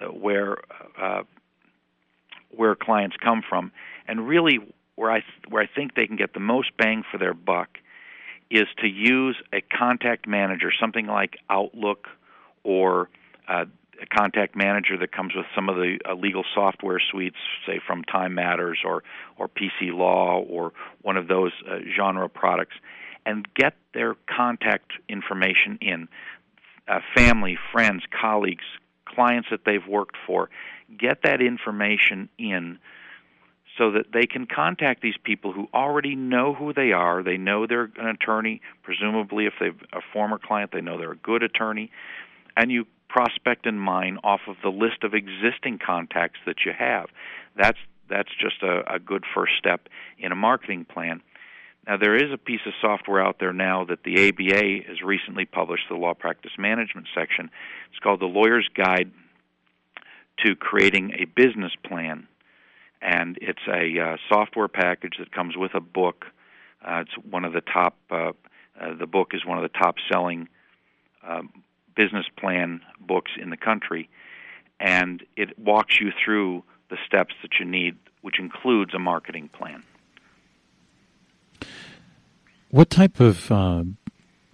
uh, 0.00 0.06
where 0.06 0.58
uh, 1.00 1.22
where 2.50 2.74
clients 2.76 3.16
come 3.22 3.42
from, 3.48 3.72
and 4.06 4.28
really 4.28 4.58
where 4.94 5.10
I 5.10 5.20
th- 5.20 5.48
where 5.48 5.62
I 5.62 5.66
think 5.66 5.94
they 5.94 6.06
can 6.06 6.16
get 6.16 6.34
the 6.34 6.40
most 6.40 6.76
bang 6.76 7.02
for 7.10 7.18
their 7.18 7.34
buck 7.34 7.78
is 8.50 8.66
to 8.78 8.86
use 8.86 9.36
a 9.52 9.60
contact 9.60 10.26
manager, 10.26 10.72
something 10.80 11.06
like 11.06 11.36
Outlook 11.50 12.08
or 12.64 13.08
uh, 13.46 13.64
a 14.00 14.06
contact 14.06 14.56
manager 14.56 14.96
that 14.98 15.12
comes 15.12 15.34
with 15.34 15.46
some 15.54 15.68
of 15.68 15.76
the 15.76 15.98
uh, 16.08 16.14
legal 16.14 16.44
software 16.54 17.00
suites, 17.10 17.36
say 17.66 17.80
from 17.84 18.04
Time 18.04 18.34
Matters 18.34 18.78
or 18.84 19.02
or 19.36 19.48
PC 19.48 19.92
Law 19.92 20.40
or 20.48 20.72
one 21.02 21.16
of 21.16 21.28
those 21.28 21.52
uh, 21.68 21.78
genre 21.96 22.28
products, 22.28 22.76
and 23.26 23.46
get 23.54 23.74
their 23.94 24.14
contact 24.28 24.92
information 25.08 25.78
in. 25.80 26.08
Uh, 26.86 27.00
family, 27.14 27.58
friends, 27.70 28.02
colleagues, 28.18 28.64
clients 29.04 29.48
that 29.50 29.60
they've 29.66 29.86
worked 29.86 30.16
for, 30.26 30.48
get 30.98 31.22
that 31.22 31.42
information 31.42 32.28
in 32.38 32.78
so 33.78 33.92
that 33.92 34.06
they 34.12 34.26
can 34.26 34.46
contact 34.46 35.00
these 35.00 35.16
people 35.22 35.52
who 35.52 35.68
already 35.72 36.16
know 36.16 36.52
who 36.52 36.74
they 36.74 36.92
are. 36.92 37.22
They 37.22 37.36
know 37.36 37.66
they're 37.66 37.90
an 37.96 38.08
attorney. 38.08 38.60
Presumably, 38.82 39.46
if 39.46 39.54
they're 39.60 39.74
a 39.92 40.00
former 40.12 40.38
client, 40.38 40.72
they 40.72 40.80
know 40.80 40.98
they're 40.98 41.12
a 41.12 41.16
good 41.16 41.42
attorney. 41.42 41.90
And 42.56 42.70
you 42.72 42.86
prospect 43.08 43.66
in 43.66 43.78
mine 43.78 44.18
off 44.22 44.40
of 44.48 44.56
the 44.62 44.68
list 44.68 45.02
of 45.02 45.14
existing 45.14 45.78
contacts 45.84 46.40
that 46.46 46.66
you 46.66 46.72
have. 46.76 47.06
That's 47.56 47.78
that's 48.10 48.30
just 48.40 48.62
a, 48.62 48.94
a 48.94 48.98
good 48.98 49.24
first 49.34 49.52
step 49.58 49.88
in 50.18 50.32
a 50.32 50.36
marketing 50.36 50.86
plan. 50.86 51.22
Now 51.86 51.96
there 51.96 52.16
is 52.16 52.32
a 52.32 52.38
piece 52.38 52.60
of 52.66 52.72
software 52.80 53.22
out 53.22 53.36
there 53.38 53.52
now 53.52 53.84
that 53.84 54.02
the 54.02 54.28
ABA 54.28 54.88
has 54.88 55.02
recently 55.02 55.44
published, 55.44 55.84
the 55.88 55.96
Law 55.96 56.14
Practice 56.14 56.52
Management 56.58 57.06
section. 57.14 57.50
It's 57.90 57.98
called 58.00 58.20
the 58.20 58.26
Lawyer's 58.26 58.68
Guide 58.74 59.10
to 60.44 60.54
Creating 60.54 61.12
a 61.18 61.24
Business 61.24 61.72
Plan, 61.84 62.28
and 63.00 63.38
it's 63.40 63.66
a 63.68 64.00
uh, 64.00 64.16
software 64.28 64.68
package 64.68 65.14
that 65.18 65.32
comes 65.32 65.56
with 65.56 65.74
a 65.74 65.80
book. 65.80 66.26
Uh, 66.84 67.02
it's 67.02 67.26
one 67.30 67.44
of 67.44 67.52
the 67.52 67.60
top. 67.60 67.96
Uh, 68.10 68.32
uh 68.80 68.94
the 68.98 69.06
book 69.06 69.32
is 69.34 69.44
one 69.44 69.58
of 69.58 69.62
the 69.62 69.78
top 69.78 69.96
selling 70.10 70.48
um, 71.26 71.50
business 71.96 72.26
plan 72.38 72.80
books 73.00 73.32
in 73.40 73.50
the 73.50 73.56
country, 73.56 74.08
and 74.80 75.24
it 75.36 75.58
walks 75.58 76.00
you 76.00 76.12
through 76.24 76.62
the 76.90 76.96
steps 77.06 77.34
that 77.42 77.50
you 77.58 77.66
need, 77.66 77.96
which 78.22 78.38
includes 78.38 78.94
a 78.94 78.98
marketing 78.98 79.48
plan. 79.52 79.82
What 82.70 82.90
type 82.90 83.20
of 83.20 83.50
uh, 83.50 83.84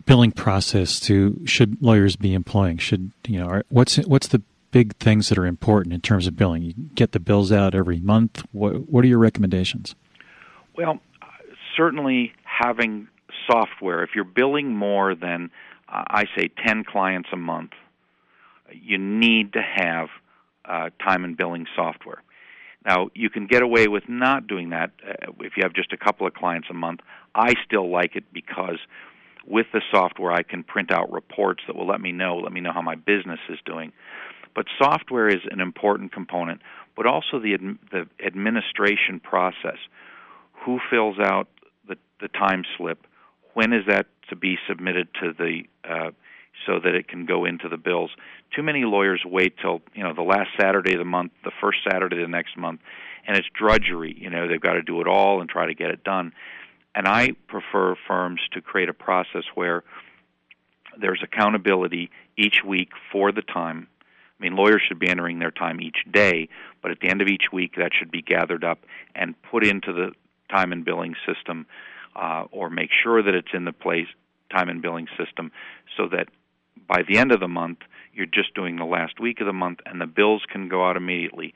billing 0.07 0.33
process 0.33 1.01
do 1.01 1.41
should 1.45 1.83
lawyers 1.83 2.17
be 2.17 2.35
employing? 2.35 2.79
Should 2.79 3.13
you 3.27 3.41
know? 3.41 3.47
Are, 3.47 3.65
what's 3.69 3.97
what's 3.97 4.29
the 4.29 4.43
big 4.75 4.97
things 4.97 5.29
that 5.29 5.39
are 5.39 5.47
important 5.47 5.95
in 5.95 6.01
terms 6.01 6.27
of 6.27 6.37
billing? 6.37 6.63
You 6.63 6.75
get 6.97 7.13
the 7.13 7.21
bills 7.21 7.53
out 7.53 7.77
every 7.77 8.01
month. 8.01 8.43
What 8.51 8.91
what 8.91 9.05
are 9.05 9.07
your 9.07 9.21
recommendations? 9.21 9.95
Well, 10.77 10.99
certainly 11.77 12.33
having 12.43 13.07
software. 13.49 14.03
If 14.03 14.11
you're 14.17 14.25
billing 14.25 14.75
more 14.75 15.15
than 15.15 15.51
I 15.89 16.25
say 16.37 16.51
10 16.67 16.83
clients 16.85 17.29
a 17.33 17.37
month, 17.37 17.71
you 18.73 18.99
need 18.99 19.53
to 19.53 19.63
have 19.63 20.09
uh, 20.65 20.91
time 21.01 21.23
and 21.25 21.37
billing 21.37 21.67
software. 21.77 22.23
Now, 22.85 23.11
you 23.15 23.31
can 23.31 23.47
get 23.47 23.63
away 23.63 23.87
with 23.87 24.09
not 24.09 24.49
doing 24.49 24.71
that 24.71 24.91
uh, 25.07 25.33
if 25.41 25.57
you 25.57 25.63
have 25.63 25.73
just 25.73 25.93
a 25.93 25.97
couple 25.97 26.27
of 26.27 26.35
clients 26.35 26.67
a 26.69 26.75
month. 26.75 27.01
I 27.35 27.55
still 27.65 27.91
like 27.91 28.17
it 28.17 28.25
because 28.33 28.79
with 29.47 29.67
the 29.73 29.83
software, 29.93 30.33
I 30.33 30.43
can 30.43 30.65
print 30.65 30.91
out 30.91 31.13
reports 31.13 31.63
that 31.69 31.77
will 31.77 31.87
let 31.87 32.01
me 32.01 32.11
know, 32.11 32.39
let 32.39 32.53
me 32.53 32.61
know 32.61 32.73
how 32.73 32.83
my 32.83 32.97
business 32.97 33.41
is 33.49 33.59
doing. 33.65 33.93
But 34.55 34.67
software 34.79 35.29
is 35.29 35.41
an 35.51 35.61
important 35.61 36.13
component, 36.13 36.61
but 36.97 37.07
also 37.07 37.39
the 37.41 37.57
the 37.91 38.07
administration 38.25 39.21
process. 39.21 39.79
Who 40.65 40.79
fills 40.91 41.19
out 41.19 41.49
the 41.89 41.97
the 42.21 42.29
time 42.29 42.65
slip? 42.77 43.07
When 43.55 43.73
is 43.73 43.87
that 43.89 44.07
to 44.31 44.37
be 44.37 44.57
submitted 44.69 45.09
to 45.21 45.33
the 45.33 45.63
uh, 45.89 46.11
so 46.67 46.79
that 46.83 46.95
it 46.95 47.09
can 47.09 47.27
go 47.27 47.45
into 47.45 47.69
the 47.69 47.77
bills. 47.77 48.11
Too 48.55 48.63
many 48.63 48.85
lawyers 48.85 49.23
wait 49.25 49.55
till 49.61 49.83
you 49.95 50.03
know 50.03 50.15
the 50.15 50.23
last 50.23 50.51
Saturday 50.59 50.93
of 50.93 50.99
the 50.99 51.05
month, 51.05 51.33
the 51.45 51.53
first 51.61 51.79
Saturday 51.91 52.17
of 52.17 52.23
the 52.23 52.29
next 52.29 52.57
month, 52.57 52.81
and 53.27 53.37
it's 53.37 53.49
drudgery. 53.59 54.17
You 54.17 54.31
know 54.31 54.49
they've 54.49 54.61
got 54.61 54.75
to 54.75 54.83
do 54.83 55.01
it 55.01 55.09
all 55.09 55.41
and 55.41 55.49
try 55.49 55.67
to 55.67 55.75
get 55.75 55.91
it 55.91 56.05
done. 56.05 56.33
And 56.95 57.09
I 57.09 57.33
prefer 57.49 57.97
firms 58.07 58.41
to 58.53 58.61
create 58.61 58.89
a 58.89 58.95
process 58.95 59.43
where 59.55 59.83
there's 61.01 61.23
accountability 61.25 62.11
each 62.37 62.59
week 62.65 62.91
for 63.11 63.33
the 63.33 63.43
time. 63.43 63.89
I 64.39 64.43
mean, 64.43 64.57
lawyers 64.57 64.83
should 64.87 64.99
be 64.99 65.09
entering 65.09 65.39
their 65.39 65.51
time 65.51 65.81
each 65.81 65.99
day, 66.11 66.49
but 66.83 66.91
at 66.91 67.01
the 67.01 67.09
end 67.09 67.23
of 67.23 67.29
each 67.29 67.53
week, 67.53 67.75
that 67.77 67.93
should 67.99 68.11
be 68.11 68.23
gathered 68.23 68.65
up 68.65 68.81
and 69.15 69.35
put 69.43 69.65
into 69.65 69.93
the 69.93 70.13
time 70.51 70.73
and 70.73 70.85
billing 70.85 71.15
system, 71.27 71.67
uh, 72.17 72.45
or 72.51 72.71
make 72.71 72.91
sure 73.03 73.23
that 73.23 73.35
it's 73.35 73.49
in 73.55 73.65
the 73.65 73.73
place 73.73 74.07
time 74.51 74.69
and 74.69 74.83
billing 74.83 75.09
system 75.19 75.51
so 75.97 76.09
that 76.09 76.29
by 76.87 77.03
the 77.09 77.19
end 77.19 77.33
of 77.33 77.41
the 77.41 77.49
month, 77.49 77.79
you're 78.13 78.27
just 78.27 78.55
doing 78.55 78.77
the 78.77 78.85
last 78.85 79.19
week 79.21 79.41
of 79.41 79.47
the 79.47 79.53
month 79.53 79.81
and 79.87 80.01
the 80.01 80.07
bills 80.07 80.43
can 80.51 80.69
go 80.69 80.89
out 80.89 80.97
immediately. 80.97 81.55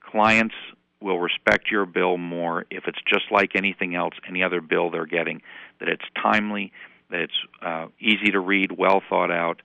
Clients 0.00 0.54
will 1.00 1.18
respect 1.18 1.70
your 1.70 1.86
bill 1.86 2.18
more 2.18 2.64
if 2.70 2.84
it's 2.86 3.00
just 3.06 3.24
like 3.30 3.52
anything 3.54 3.94
else, 3.94 4.14
any 4.28 4.42
other 4.42 4.60
bill 4.60 4.90
they're 4.90 5.06
getting, 5.06 5.42
that 5.80 5.88
it's 5.88 6.04
timely, 6.20 6.72
that 7.10 7.20
it's 7.20 7.38
uh, 7.64 7.86
easy 7.98 8.30
to 8.30 8.40
read, 8.40 8.72
well 8.72 9.02
thought 9.08 9.30
out, 9.30 9.62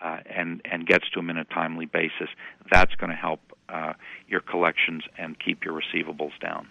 uh, 0.00 0.18
and 0.26 0.60
and 0.64 0.86
gets 0.86 1.08
to 1.10 1.18
them 1.20 1.30
in 1.30 1.36
a 1.36 1.44
timely 1.44 1.86
basis. 1.86 2.28
That's 2.70 2.94
going 2.94 3.10
to 3.10 3.16
help 3.16 3.40
uh, 3.68 3.94
your 4.28 4.40
collections 4.40 5.04
and 5.18 5.38
keep 5.38 5.64
your 5.64 5.80
receivables 5.80 6.38
down. 6.40 6.68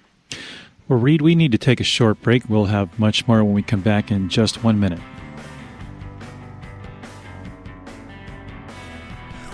Well, 0.88 1.00
Reid, 1.00 1.22
we 1.22 1.34
need 1.34 1.52
to 1.52 1.58
take 1.58 1.80
a 1.80 1.86
short 1.86 2.22
break. 2.22 2.48
We'll 2.48 2.66
have 2.66 3.00
much 3.00 3.28
more 3.28 3.44
when 3.44 3.54
we 3.54 3.64
come 3.64 3.82
back 3.82 4.12
in 4.12 4.30
just 4.30 4.64
one 4.64 4.80
minute. 4.80 5.02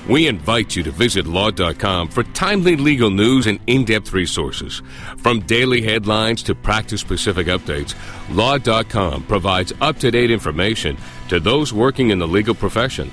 We 0.09 0.27
invite 0.27 0.75
you 0.75 0.83
to 0.83 0.91
visit 0.91 1.25
law.com 1.27 2.09
for 2.09 2.23
timely 2.23 2.75
legal 2.75 3.11
news 3.11 3.45
and 3.47 3.59
in 3.67 3.85
depth 3.85 4.11
resources. 4.13 4.81
From 5.17 5.41
daily 5.41 5.81
headlines 5.81 6.41
to 6.43 6.55
practice 6.55 6.99
specific 6.99 7.47
updates, 7.47 7.95
law.com 8.35 9.23
provides 9.23 9.71
up 9.79 9.99
to 9.99 10.09
date 10.09 10.31
information 10.31 10.97
to 11.29 11.39
those 11.39 11.71
working 11.71 12.09
in 12.09 12.19
the 12.19 12.27
legal 12.27 12.55
profession. 12.55 13.11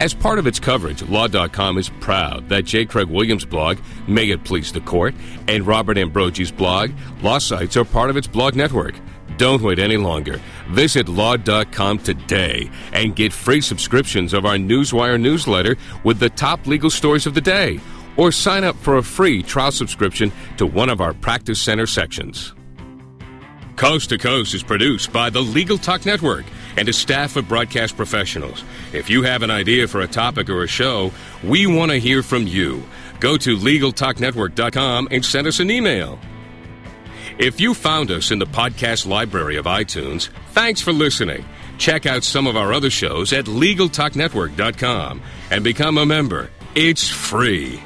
As 0.00 0.12
part 0.12 0.38
of 0.38 0.46
its 0.46 0.58
coverage, 0.58 1.02
Law.com 1.02 1.78
is 1.78 1.88
proud 2.00 2.48
that 2.48 2.64
J. 2.64 2.84
Craig 2.84 3.08
Williams' 3.08 3.44
blog, 3.44 3.78
May 4.08 4.30
It 4.30 4.44
Please 4.44 4.72
the 4.72 4.80
Court, 4.80 5.14
and 5.46 5.66
Robert 5.66 5.96
Ambrogi's 5.96 6.50
blog, 6.50 6.90
Law 7.22 7.38
Sites, 7.38 7.76
are 7.76 7.84
part 7.84 8.10
of 8.10 8.16
its 8.16 8.26
blog 8.26 8.56
network. 8.56 8.94
Don't 9.36 9.62
wait 9.62 9.78
any 9.78 9.96
longer. 9.96 10.40
Visit 10.68 11.08
law.com 11.08 11.98
today 11.98 12.70
and 12.92 13.16
get 13.16 13.32
free 13.32 13.60
subscriptions 13.60 14.32
of 14.32 14.44
our 14.44 14.56
Newswire 14.56 15.20
newsletter 15.20 15.76
with 16.02 16.18
the 16.18 16.30
top 16.30 16.66
legal 16.66 16.90
stories 16.90 17.26
of 17.26 17.34
the 17.34 17.40
day. 17.40 17.80
Or 18.16 18.30
sign 18.30 18.62
up 18.62 18.76
for 18.76 18.96
a 18.96 19.02
free 19.02 19.42
trial 19.42 19.72
subscription 19.72 20.30
to 20.56 20.66
one 20.66 20.88
of 20.88 21.00
our 21.00 21.14
Practice 21.14 21.60
Center 21.60 21.86
sections. 21.86 22.54
Coast 23.76 24.10
to 24.10 24.18
Coast 24.18 24.54
is 24.54 24.62
produced 24.62 25.12
by 25.12 25.30
the 25.30 25.40
Legal 25.40 25.78
Talk 25.78 26.06
Network 26.06 26.44
and 26.76 26.88
a 26.88 26.92
staff 26.92 27.36
of 27.36 27.48
broadcast 27.48 27.96
professionals. 27.96 28.64
If 28.92 29.08
you 29.08 29.22
have 29.22 29.42
an 29.42 29.50
idea 29.50 29.88
for 29.88 30.00
a 30.00 30.08
topic 30.08 30.48
or 30.48 30.62
a 30.62 30.68
show, 30.68 31.12
we 31.42 31.66
want 31.66 31.90
to 31.90 31.98
hear 31.98 32.22
from 32.22 32.46
you. 32.46 32.82
Go 33.20 33.36
to 33.38 33.56
LegalTalkNetwork.com 33.56 35.08
and 35.10 35.24
send 35.24 35.46
us 35.46 35.60
an 35.60 35.70
email. 35.70 36.18
If 37.38 37.60
you 37.60 37.74
found 37.74 38.10
us 38.10 38.30
in 38.30 38.38
the 38.38 38.46
podcast 38.46 39.06
library 39.06 39.56
of 39.56 39.64
iTunes, 39.64 40.28
thanks 40.50 40.80
for 40.80 40.92
listening. 40.92 41.44
Check 41.78 42.06
out 42.06 42.22
some 42.22 42.46
of 42.46 42.56
our 42.56 42.72
other 42.72 42.90
shows 42.90 43.32
at 43.32 43.46
LegalTalkNetwork.com 43.46 45.22
and 45.50 45.64
become 45.64 45.98
a 45.98 46.06
member. 46.06 46.50
It's 46.74 47.08
free. 47.08 47.80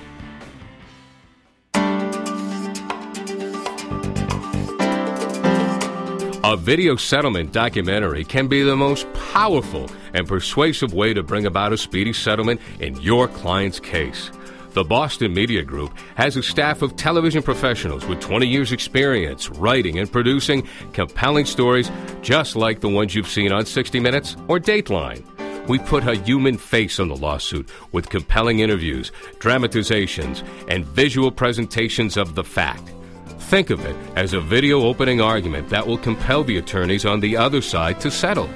A 6.48 6.56
video 6.56 6.96
settlement 6.96 7.52
documentary 7.52 8.24
can 8.24 8.48
be 8.48 8.62
the 8.62 8.74
most 8.74 9.06
powerful 9.12 9.86
and 10.14 10.26
persuasive 10.26 10.94
way 10.94 11.12
to 11.12 11.22
bring 11.22 11.44
about 11.44 11.74
a 11.74 11.76
speedy 11.76 12.14
settlement 12.14 12.58
in 12.80 12.98
your 13.02 13.28
client's 13.28 13.78
case. 13.78 14.30
The 14.70 14.82
Boston 14.82 15.34
Media 15.34 15.62
Group 15.62 15.92
has 16.14 16.38
a 16.38 16.42
staff 16.42 16.80
of 16.80 16.96
television 16.96 17.42
professionals 17.42 18.06
with 18.06 18.20
20 18.20 18.46
years' 18.46 18.72
experience 18.72 19.50
writing 19.50 19.98
and 19.98 20.10
producing 20.10 20.66
compelling 20.94 21.44
stories 21.44 21.90
just 22.22 22.56
like 22.56 22.80
the 22.80 22.88
ones 22.88 23.14
you've 23.14 23.28
seen 23.28 23.52
on 23.52 23.66
60 23.66 24.00
Minutes 24.00 24.34
or 24.48 24.58
Dateline. 24.58 25.22
We 25.68 25.78
put 25.78 26.08
a 26.08 26.14
human 26.14 26.56
face 26.56 26.98
on 26.98 27.08
the 27.08 27.16
lawsuit 27.16 27.68
with 27.92 28.08
compelling 28.08 28.60
interviews, 28.60 29.12
dramatizations, 29.38 30.42
and 30.68 30.86
visual 30.86 31.30
presentations 31.30 32.16
of 32.16 32.36
the 32.36 32.44
fact. 32.44 32.90
Think 33.40 33.70
of 33.70 33.84
it 33.84 33.96
as 34.16 34.34
a 34.34 34.40
video 34.40 34.82
opening 34.82 35.20
argument 35.20 35.68
that 35.70 35.86
will 35.86 35.98
compel 35.98 36.44
the 36.44 36.58
attorneys 36.58 37.06
on 37.06 37.20
the 37.20 37.36
other 37.36 37.62
side 37.62 38.00
to 38.00 38.10
settle. 38.10 38.48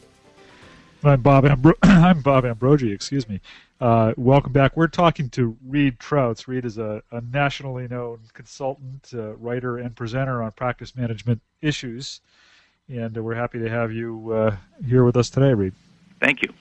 I'm 1.04 1.22
Bob, 1.22 1.46
Ambro- 1.46 1.78
I'm 1.84 2.22
Bob 2.22 2.46
Ambrogi, 2.46 2.94
excuse 2.94 3.28
me. 3.28 3.42
Uh, 3.82 4.14
welcome 4.16 4.54
back. 4.54 4.78
We're 4.78 4.88
talking 4.88 5.30
to 5.32 5.58
Reid 5.68 6.00
Trautz. 6.00 6.48
Reid 6.48 6.66
is 6.66 6.78
a, 6.78 7.02
a 7.12 7.20
nationally 7.22 7.88
known 7.88 8.20
consultant, 8.32 9.10
uh, 9.14 9.36
writer, 9.38 9.80
and 9.80 9.96
presenter 9.96 10.44
on 10.44 10.52
practice 10.52 10.96
management 10.96 11.42
issues 11.62 12.22
and 12.92 13.16
we're 13.18 13.36
happy 13.36 13.60
to 13.60 13.70
have 13.70 13.92
you 13.92 14.32
uh, 14.32 14.56
here 14.86 15.04
with 15.04 15.16
us 15.16 15.30
today, 15.30 15.54
Reid. 15.54 15.74
Thank 16.20 16.42
you. 16.42 16.54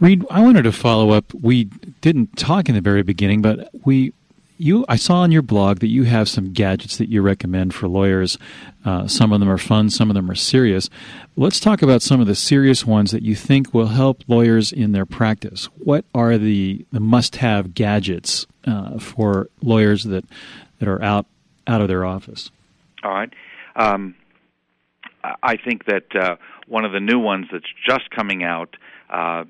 Reid, 0.00 0.24
I 0.30 0.40
wanted 0.40 0.62
to 0.62 0.72
follow 0.72 1.10
up. 1.10 1.34
We 1.34 1.64
didn't 2.00 2.36
talk 2.36 2.68
in 2.68 2.74
the 2.74 2.80
very 2.80 3.02
beginning, 3.02 3.42
but 3.42 3.68
we 3.84 4.12
you 4.58 4.84
I 4.88 4.96
saw 4.96 5.20
on 5.20 5.32
your 5.32 5.42
blog 5.42 5.78
that 5.78 5.88
you 5.88 6.04
have 6.04 6.28
some 6.28 6.52
gadgets 6.52 6.98
that 6.98 7.08
you 7.08 7.22
recommend 7.22 7.74
for 7.74 7.88
lawyers. 7.88 8.38
Uh, 8.84 9.06
some 9.06 9.32
of 9.32 9.40
them 9.40 9.48
are 9.48 9.58
fun, 9.58 9.90
some 9.90 10.10
of 10.10 10.14
them 10.14 10.30
are 10.30 10.34
serious. 10.34 10.90
Let's 11.36 11.60
talk 11.60 11.82
about 11.82 12.02
some 12.02 12.20
of 12.20 12.26
the 12.26 12.34
serious 12.34 12.84
ones 12.84 13.10
that 13.12 13.22
you 13.22 13.34
think 13.34 13.72
will 13.72 13.88
help 13.88 14.22
lawyers 14.26 14.72
in 14.72 14.92
their 14.92 15.06
practice. 15.06 15.66
What 15.76 16.04
are 16.14 16.38
the, 16.38 16.84
the 16.92 17.00
must-have 17.00 17.74
gadgets 17.74 18.46
uh, 18.66 18.98
for 18.98 19.48
lawyers 19.62 20.04
that 20.04 20.24
that 20.78 20.88
are 20.88 21.02
out 21.02 21.26
out 21.66 21.80
of 21.80 21.88
their 21.88 22.04
office? 22.04 22.50
All 23.02 23.12
right. 23.12 23.32
Um, 23.76 24.14
I 25.42 25.56
think 25.56 25.84
that 25.86 26.14
uh, 26.14 26.36
one 26.66 26.84
of 26.84 26.92
the 26.92 27.00
new 27.00 27.18
ones 27.18 27.46
that's 27.52 27.72
just 27.86 28.10
coming 28.10 28.42
out 28.42 28.76
uh, 29.10 29.44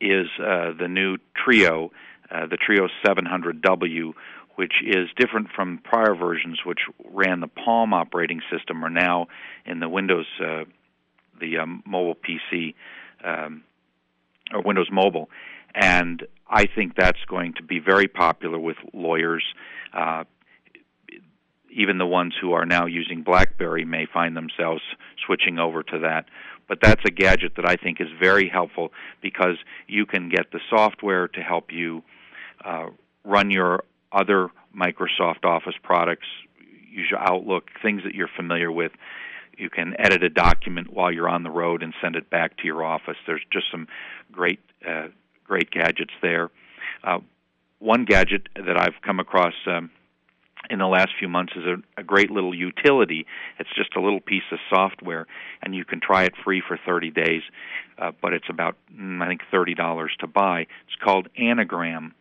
is 0.00 0.28
uh, 0.38 0.72
the 0.78 0.88
new 0.88 1.18
Treo, 1.36 1.90
uh, 2.30 2.46
the 2.46 2.58
Treo 2.58 2.88
700W, 3.04 4.12
which 4.56 4.74
is 4.84 5.08
different 5.16 5.48
from 5.54 5.78
prior 5.82 6.14
versions, 6.14 6.60
which 6.64 6.80
ran 7.10 7.40
the 7.40 7.48
Palm 7.48 7.94
operating 7.94 8.40
system, 8.50 8.84
are 8.84 8.90
now 8.90 9.26
in 9.64 9.80
the 9.80 9.88
Windows, 9.88 10.26
uh, 10.40 10.64
the 11.40 11.58
um, 11.58 11.82
mobile 11.86 12.16
PC, 12.16 12.74
um, 13.24 13.62
or 14.52 14.62
Windows 14.62 14.88
Mobile, 14.90 15.28
and 15.74 16.26
I 16.48 16.66
think 16.66 16.94
that's 16.96 17.24
going 17.28 17.54
to 17.54 17.62
be 17.62 17.78
very 17.78 18.08
popular 18.08 18.58
with 18.58 18.76
lawyers. 18.92 19.44
Uh, 19.92 20.24
even 21.70 21.98
the 21.98 22.06
ones 22.06 22.34
who 22.40 22.52
are 22.52 22.64
now 22.64 22.86
using 22.86 23.22
BlackBerry 23.22 23.84
may 23.84 24.06
find 24.12 24.36
themselves 24.36 24.80
switching 25.24 25.58
over 25.58 25.82
to 25.82 25.98
that. 26.00 26.24
But 26.66 26.78
that's 26.82 27.02
a 27.06 27.10
gadget 27.10 27.52
that 27.56 27.66
I 27.66 27.76
think 27.76 28.00
is 28.00 28.08
very 28.20 28.48
helpful 28.48 28.92
because 29.22 29.56
you 29.86 30.06
can 30.06 30.28
get 30.28 30.50
the 30.52 30.60
software 30.70 31.28
to 31.28 31.40
help 31.40 31.70
you 31.70 32.02
run 33.24 33.50
your 33.50 33.84
other 34.12 34.50
Microsoft 34.76 35.44
Office 35.44 35.74
products, 35.82 36.26
use 36.90 37.08
your 37.10 37.20
Outlook, 37.20 37.70
things 37.82 38.02
that 38.04 38.14
you're 38.14 38.30
familiar 38.34 38.70
with. 38.70 38.92
You 39.56 39.70
can 39.70 39.94
edit 39.98 40.22
a 40.22 40.28
document 40.28 40.92
while 40.92 41.12
you're 41.12 41.28
on 41.28 41.42
the 41.42 41.50
road 41.50 41.82
and 41.82 41.92
send 42.00 42.16
it 42.16 42.30
back 42.30 42.56
to 42.58 42.64
your 42.64 42.84
office. 42.84 43.16
There's 43.26 43.44
just 43.52 43.66
some 43.70 43.88
great, 44.30 44.60
uh, 44.88 45.08
great 45.44 45.70
gadgets 45.70 46.12
there. 46.22 46.50
Uh, 47.02 47.18
one 47.80 48.04
gadget 48.04 48.48
that 48.54 48.78
I've 48.78 49.00
come 49.02 49.20
across 49.20 49.54
um, 49.66 49.90
in 50.70 50.78
the 50.78 50.86
last 50.86 51.10
few 51.18 51.28
months 51.28 51.52
is 51.56 51.64
a, 51.64 52.00
a 52.00 52.04
great 52.04 52.30
little 52.30 52.54
utility. 52.54 53.26
It's 53.58 53.70
just 53.76 53.96
a 53.96 54.00
little 54.00 54.20
piece 54.20 54.42
of 54.52 54.58
software, 54.70 55.26
and 55.62 55.74
you 55.74 55.84
can 55.84 56.00
try 56.00 56.24
it 56.24 56.34
free 56.44 56.62
for 56.66 56.78
30 56.84 57.10
days, 57.10 57.42
uh, 57.98 58.12
but 58.20 58.32
it's 58.32 58.48
about, 58.48 58.76
mm, 58.94 59.22
I 59.22 59.28
think, 59.28 59.42
$30 59.52 60.08
to 60.20 60.26
buy. 60.26 60.62
It's 60.86 60.96
called 61.02 61.28
Anagram. 61.36 62.14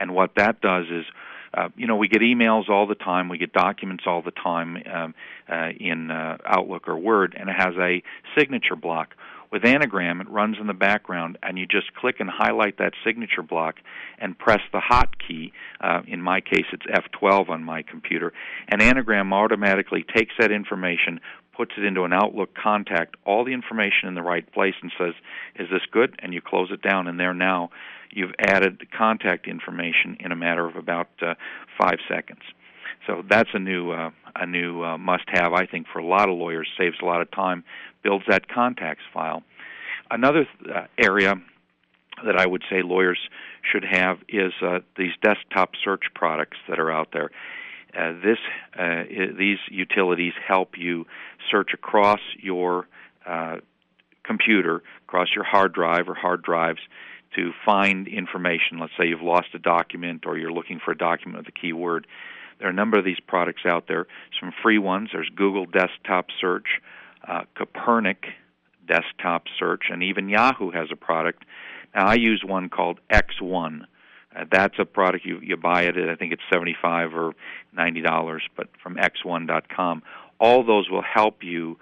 And 0.00 0.14
what 0.14 0.32
that 0.36 0.60
does 0.60 0.86
is, 0.90 1.04
uh, 1.52 1.68
you 1.76 1.86
know, 1.86 1.96
we 1.96 2.08
get 2.08 2.22
emails 2.22 2.68
all 2.68 2.86
the 2.86 2.94
time, 2.94 3.28
we 3.28 3.38
get 3.38 3.52
documents 3.52 4.04
all 4.06 4.22
the 4.22 4.30
time 4.30 4.76
um, 4.92 5.14
uh, 5.48 5.68
in 5.78 6.10
uh, 6.10 6.38
Outlook 6.46 6.88
or 6.88 6.96
Word, 6.96 7.36
and 7.38 7.48
it 7.48 7.56
has 7.56 7.74
a 7.78 8.02
signature 8.36 8.76
block. 8.76 9.14
With 9.52 9.64
Anagram, 9.64 10.20
it 10.20 10.30
runs 10.30 10.58
in 10.60 10.68
the 10.68 10.74
background, 10.74 11.36
and 11.42 11.58
you 11.58 11.66
just 11.66 11.92
click 11.94 12.20
and 12.20 12.30
highlight 12.30 12.78
that 12.78 12.92
signature 13.04 13.42
block 13.42 13.76
and 14.18 14.38
press 14.38 14.60
the 14.72 14.78
hotkey. 14.78 15.50
Uh, 15.80 16.02
in 16.06 16.22
my 16.22 16.40
case, 16.40 16.66
it's 16.72 16.86
F12 16.86 17.48
on 17.48 17.64
my 17.64 17.82
computer. 17.82 18.32
And 18.68 18.80
Anagram 18.80 19.32
automatically 19.32 20.04
takes 20.16 20.34
that 20.38 20.52
information, 20.52 21.20
puts 21.56 21.72
it 21.76 21.84
into 21.84 22.04
an 22.04 22.12
Outlook 22.12 22.54
contact, 22.54 23.16
all 23.24 23.44
the 23.44 23.52
information 23.52 24.08
in 24.08 24.14
the 24.14 24.22
right 24.22 24.50
place, 24.52 24.74
and 24.82 24.92
says, 24.98 25.14
Is 25.56 25.68
this 25.70 25.82
good? 25.90 26.18
And 26.20 26.32
you 26.32 26.40
close 26.40 26.70
it 26.70 26.82
down, 26.82 27.06
and 27.06 27.18
there 27.18 27.34
now 27.34 27.70
you've 28.10 28.34
added 28.38 28.82
contact 28.96 29.46
information 29.46 30.16
in 30.20 30.32
a 30.32 30.36
matter 30.36 30.66
of 30.66 30.76
about 30.76 31.08
uh, 31.22 31.34
five 31.80 31.98
seconds. 32.08 32.42
So 33.06 33.22
that's 33.28 33.50
a 33.54 33.58
new 33.58 33.92
uh, 33.92 34.10
a 34.36 34.46
new 34.46 34.82
uh, 34.82 34.98
must-have, 34.98 35.52
I 35.52 35.66
think, 35.66 35.86
for 35.92 35.98
a 35.98 36.06
lot 36.06 36.28
of 36.28 36.36
lawyers. 36.36 36.68
Saves 36.78 36.96
a 37.02 37.04
lot 37.04 37.20
of 37.20 37.30
time, 37.30 37.64
builds 38.02 38.24
that 38.28 38.48
contacts 38.48 39.04
file. 39.12 39.42
Another 40.10 40.46
uh, 40.72 40.86
area 40.98 41.34
that 42.24 42.36
I 42.36 42.46
would 42.46 42.62
say 42.70 42.82
lawyers 42.82 43.18
should 43.62 43.84
have 43.84 44.18
is 44.28 44.52
uh, 44.62 44.80
these 44.96 45.12
desktop 45.22 45.70
search 45.82 46.04
products 46.14 46.58
that 46.68 46.78
are 46.78 46.90
out 46.90 47.08
there. 47.12 47.30
Uh, 47.96 48.12
this 48.22 48.38
uh, 48.78 49.02
these 49.38 49.58
utilities 49.70 50.32
help 50.46 50.78
you 50.78 51.06
search 51.50 51.70
across 51.74 52.20
your 52.40 52.86
uh, 53.26 53.56
computer, 54.24 54.82
across 55.08 55.28
your 55.34 55.44
hard 55.44 55.72
drive 55.72 56.08
or 56.08 56.14
hard 56.14 56.42
drives, 56.42 56.80
to 57.34 57.52
find 57.64 58.06
information. 58.08 58.78
Let's 58.80 58.92
say 58.98 59.06
you've 59.08 59.22
lost 59.22 59.48
a 59.54 59.58
document 59.58 60.24
or 60.26 60.36
you're 60.36 60.52
looking 60.52 60.80
for 60.84 60.92
a 60.92 60.98
document 60.98 61.38
with 61.38 61.54
a 61.54 61.58
keyword. 61.58 62.06
There 62.58 62.68
are 62.68 62.70
a 62.70 62.74
number 62.74 62.98
of 62.98 63.04
these 63.04 63.20
products 63.26 63.62
out 63.66 63.86
there. 63.88 64.06
Some 64.38 64.52
free 64.62 64.78
ones. 64.78 65.10
There's 65.12 65.30
Google 65.34 65.66
Desktop 65.66 66.26
Search, 66.40 66.66
uh, 67.26 67.42
Copernic 67.56 68.24
Desktop 68.86 69.44
Search, 69.58 69.84
and 69.90 70.02
even 70.02 70.28
Yahoo 70.28 70.70
has 70.70 70.88
a 70.92 70.96
product. 70.96 71.44
Now 71.94 72.06
I 72.06 72.14
use 72.14 72.42
one 72.44 72.68
called 72.68 73.00
X1. 73.12 73.82
Uh, 74.34 74.44
that's 74.50 74.74
a 74.78 74.84
product 74.84 75.24
you 75.24 75.40
you 75.42 75.56
buy 75.56 75.82
it 75.82 75.96
at 75.96 76.08
I 76.08 76.14
think 76.14 76.32
it's 76.32 76.42
seventy 76.52 76.76
five 76.80 77.14
or 77.14 77.34
ninety 77.72 78.00
dollars, 78.00 78.42
but 78.56 78.68
from 78.82 78.96
x1.com. 78.96 80.02
All 80.38 80.64
those 80.64 80.88
will 80.88 81.02
help 81.02 81.42
you 81.42 81.78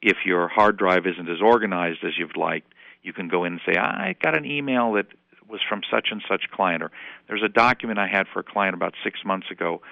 if 0.00 0.18
your 0.24 0.48
hard 0.48 0.76
drive 0.76 1.06
isn't 1.06 1.28
as 1.28 1.40
organized 1.40 2.04
as 2.04 2.18
you'd 2.18 2.36
like. 2.36 2.64
You 3.02 3.12
can 3.12 3.28
go 3.28 3.44
in 3.44 3.54
and 3.54 3.60
say, 3.66 3.78
I 3.78 4.14
got 4.20 4.36
an 4.36 4.44
email 4.44 4.92
that 4.92 5.06
was 5.48 5.60
from 5.68 5.82
such 5.90 6.08
and 6.10 6.22
such 6.28 6.50
client, 6.50 6.82
or 6.82 6.90
there's 7.28 7.42
a 7.42 7.48
document 7.48 7.98
I 7.98 8.08
had 8.08 8.26
for 8.32 8.40
a 8.40 8.44
client 8.44 8.74
about 8.74 8.94
six 9.04 9.20
months 9.24 9.50
ago, 9.50 9.82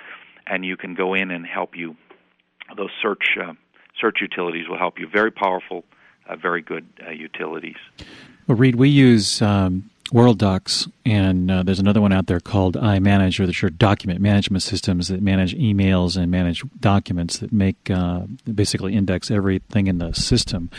and 0.46 0.64
you 0.64 0.77
can 0.77 0.94
go 0.94 1.14
in 1.14 1.31
and 1.31 1.46
help 1.46 1.77
you. 1.77 1.96
Those 2.77 2.90
search 3.03 3.37
uh, 3.40 3.53
search 4.01 4.18
utilities 4.20 4.68
will 4.68 4.79
help 4.79 4.99
you. 4.99 5.09
Very 5.09 5.31
powerful, 5.31 5.85
uh, 6.29 6.37
very 6.37 6.62
good 6.62 6.87
uh, 7.07 7.11
utilities. 7.11 7.77
Well, 8.46 8.57
Reid, 8.57 8.77
we 8.77 8.88
use 8.88 9.42
um, 9.42 9.89
Worldox, 10.12 10.90
and 11.05 11.51
uh, 11.51 11.62
there's 11.62 11.79
another 11.79 12.01
one 12.01 12.12
out 12.12 12.27
there 12.27 12.40
called 12.40 12.77
iManage, 12.77 13.38
or 13.38 13.46
which 13.46 13.62
are 13.62 13.70
document 13.70 14.20
management 14.20 14.62
systems 14.62 15.09
that 15.09 15.23
manage 15.23 15.55
emails 15.55 16.16
and 16.16 16.31
manage 16.31 16.62
documents 16.81 17.38
that 17.38 17.53
make 17.53 17.90
uh, 17.90 18.20
basically 18.53 18.94
index 18.94 19.31
everything 19.31 19.87
in 19.87 19.99
the 19.99 20.12
system. 20.12 20.70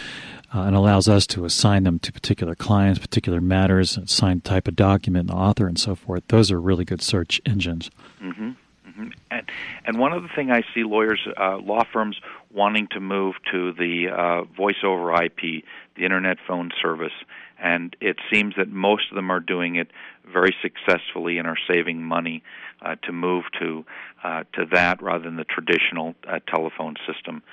Uh, 0.54 0.64
and 0.64 0.76
allows 0.76 1.08
us 1.08 1.26
to 1.26 1.46
assign 1.46 1.84
them 1.84 1.98
to 1.98 2.12
particular 2.12 2.56
clients, 2.56 3.00
particular 3.00 3.40
matters, 3.40 3.98
assign 3.98 4.42
type 4.42 4.68
of 4.68 4.76
document, 4.76 5.28
the 5.28 5.34
author, 5.34 5.66
and 5.66 5.80
so 5.80 5.96
forth. 5.96 6.28
Those 6.28 6.52
are 6.52 6.60
really 6.60 6.84
good 6.84 7.02
search 7.02 7.40
engines. 7.46 7.90
Mm-hmm. 8.22 8.52
Mm-hmm. 8.92 9.10
And, 9.30 9.52
and 9.86 10.00
one 10.00 10.14
other 10.14 10.30
thing 10.36 10.52
I 10.52 10.64
see 10.74 10.84
lawyers, 10.84 11.26
uh, 11.40 11.58
law 11.58 11.84
firms 11.92 12.20
wanting 12.54 12.88
to 12.92 13.00
move 13.00 13.36
to 13.52 13.74
the 13.74 14.10
uh, 14.10 14.44
voice 14.44 14.84
over 14.84 15.14
IP, 15.24 15.64
the 15.96 16.04
internet 16.04 16.38
phone 16.48 16.72
service, 16.82 17.14
and 17.62 17.96
it 18.02 18.18
seems 18.32 18.56
that 18.58 18.70
most 18.70 19.04
of 19.12 19.16
them 19.16 19.32
are 19.32 19.40
doing 19.40 19.76
it 19.76 19.90
very 20.32 20.56
successfully 20.62 21.38
and 21.38 21.48
are 21.48 21.58
saving 21.72 22.02
money 22.02 22.44
uh, 22.82 22.96
to 23.04 23.12
move 23.12 23.46
to 23.60 23.86
uh, 24.24 24.44
to 24.54 24.66
that 24.72 25.02
rather 25.02 25.24
than 25.24 25.36
the 25.36 25.44
traditional 25.44 26.16
uh, 26.28 26.40
telephone 26.48 26.96
system. 27.12 27.44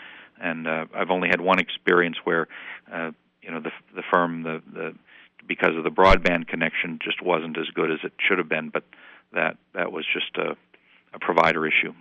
And 0.41 0.67
uh, 0.67 0.87
I've 0.95 1.11
only 1.11 1.29
had 1.29 1.41
one 1.41 1.59
experience 1.59 2.17
where 2.25 2.49
uh, 2.93 3.11
you 3.43 3.51
know 3.51 3.61
the 3.61 3.73
the 3.95 4.03
firm 4.11 4.43
the, 4.43 4.63
the 4.73 4.95
because 5.47 5.77
of 5.77 5.85
the 5.85 5.91
broadband 5.91 6.49
connection 6.49 6.99
just 7.03 7.23
wasn't 7.23 7.59
as 7.59 7.67
good 7.75 7.91
as 7.91 7.99
it 8.03 8.13
should 8.19 8.39
have 8.39 8.49
been, 8.49 8.71
but 8.71 8.85
that 9.33 9.57
that 9.75 9.93
was 9.93 10.07
just 10.13 10.37
a, 10.37 10.57
a 11.13 11.19
provider 11.19 11.67
issue. 11.67 11.93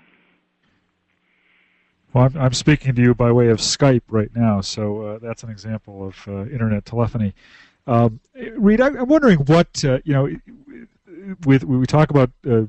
Well, 2.14 2.26
I'm, 2.26 2.38
I'm, 2.38 2.54
speaking 2.54 2.96
to 2.96 3.02
you 3.02 3.14
by 3.14 3.32
way 3.32 3.50
of 3.50 3.60
Skype 3.60 4.04
right 4.10 4.34
now, 4.36 4.62
so 4.62 5.02
uh, 5.02 5.20
that's 5.20 5.44
an 5.44 5.50
example 5.50 6.08
of 6.08 6.28
uh, 6.28 6.46
internet 6.46 6.86
telephony. 6.86 7.34
Um, 7.86 8.20
I, 8.36 8.88
am 8.88 9.08
wondering 9.08 9.40
what 9.40 9.84
uh, 9.84 10.00
you 10.04 10.14
know. 10.14 10.30
With 11.46 11.66
we 11.66 11.86
talk 11.86 12.10
about 12.10 12.32
uh, 12.50 12.64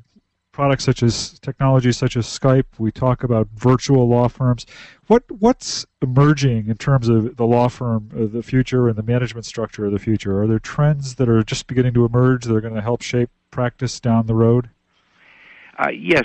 products 0.53 0.83
such 0.83 1.05
as 1.05 1.39
technology 1.39 1.93
such 1.93 2.17
as 2.17 2.27
Skype, 2.27 2.65
we 2.79 2.91
talk 2.91 3.23
about 3.23 3.47
virtual 3.55 4.09
law 4.09 4.27
firms. 4.27 4.67
What 5.07 5.23
what's 5.31 5.87
emerging 6.03 6.67
in 6.69 6.77
terms 6.77 7.09
of 7.09 7.37
the 7.37 7.47
law 7.47 7.69
firm 7.69 8.11
of 8.17 8.33
the 8.33 8.43
future 8.43 8.89
and 8.89 8.97
the 8.97 9.03
management 9.05 9.47
structure 9.47 9.87
of 9.87 9.93
the 9.93 10.01
future? 10.01 10.43
Are 10.43 10.49
there 10.49 10.59
trends 10.59 11.15
that 11.17 11.29
are 11.29 11.45
just 11.45 11.69
beginning 11.69 11.95
to 11.95 12.05
emerge 12.05 12.45
that 12.45 12.55
are 12.57 12.61
going 12.61 12.75
to 12.75 12.83
help 12.83 13.03
shape 13.03 13.31
practice 13.53 14.01
down 14.01 14.27
the 14.27 14.35
road? 14.35 14.71
Uh, 15.79 15.91
yes, 15.91 16.25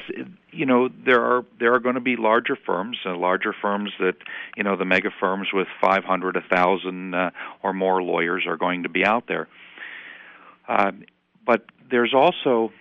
you 0.52 0.66
know 0.66 0.90
there 1.06 1.24
are 1.24 1.46
there 1.60 1.76
are 1.76 1.80
going 1.80 1.94
to 1.96 2.02
be 2.02 2.16
larger 2.16 2.58
firms, 2.66 2.98
uh, 3.06 3.16
larger 3.16 3.54
firms 3.62 3.92
that 4.00 4.16
you 4.58 4.64
know 4.64 4.76
the 4.76 4.86
mega 4.86 5.10
firms 5.20 5.50
with 5.54 5.68
500, 5.80 6.36
1,000 6.36 7.14
uh, 7.14 7.30
or 7.62 7.72
more 7.72 8.02
lawyers 8.02 8.46
are 8.48 8.58
going 8.58 8.84
to 8.84 8.90
be 8.90 9.06
out 9.06 9.28
there. 9.28 9.48
Uh, 10.68 10.92
but 11.46 11.66
there's 11.92 12.14
also 12.16 12.72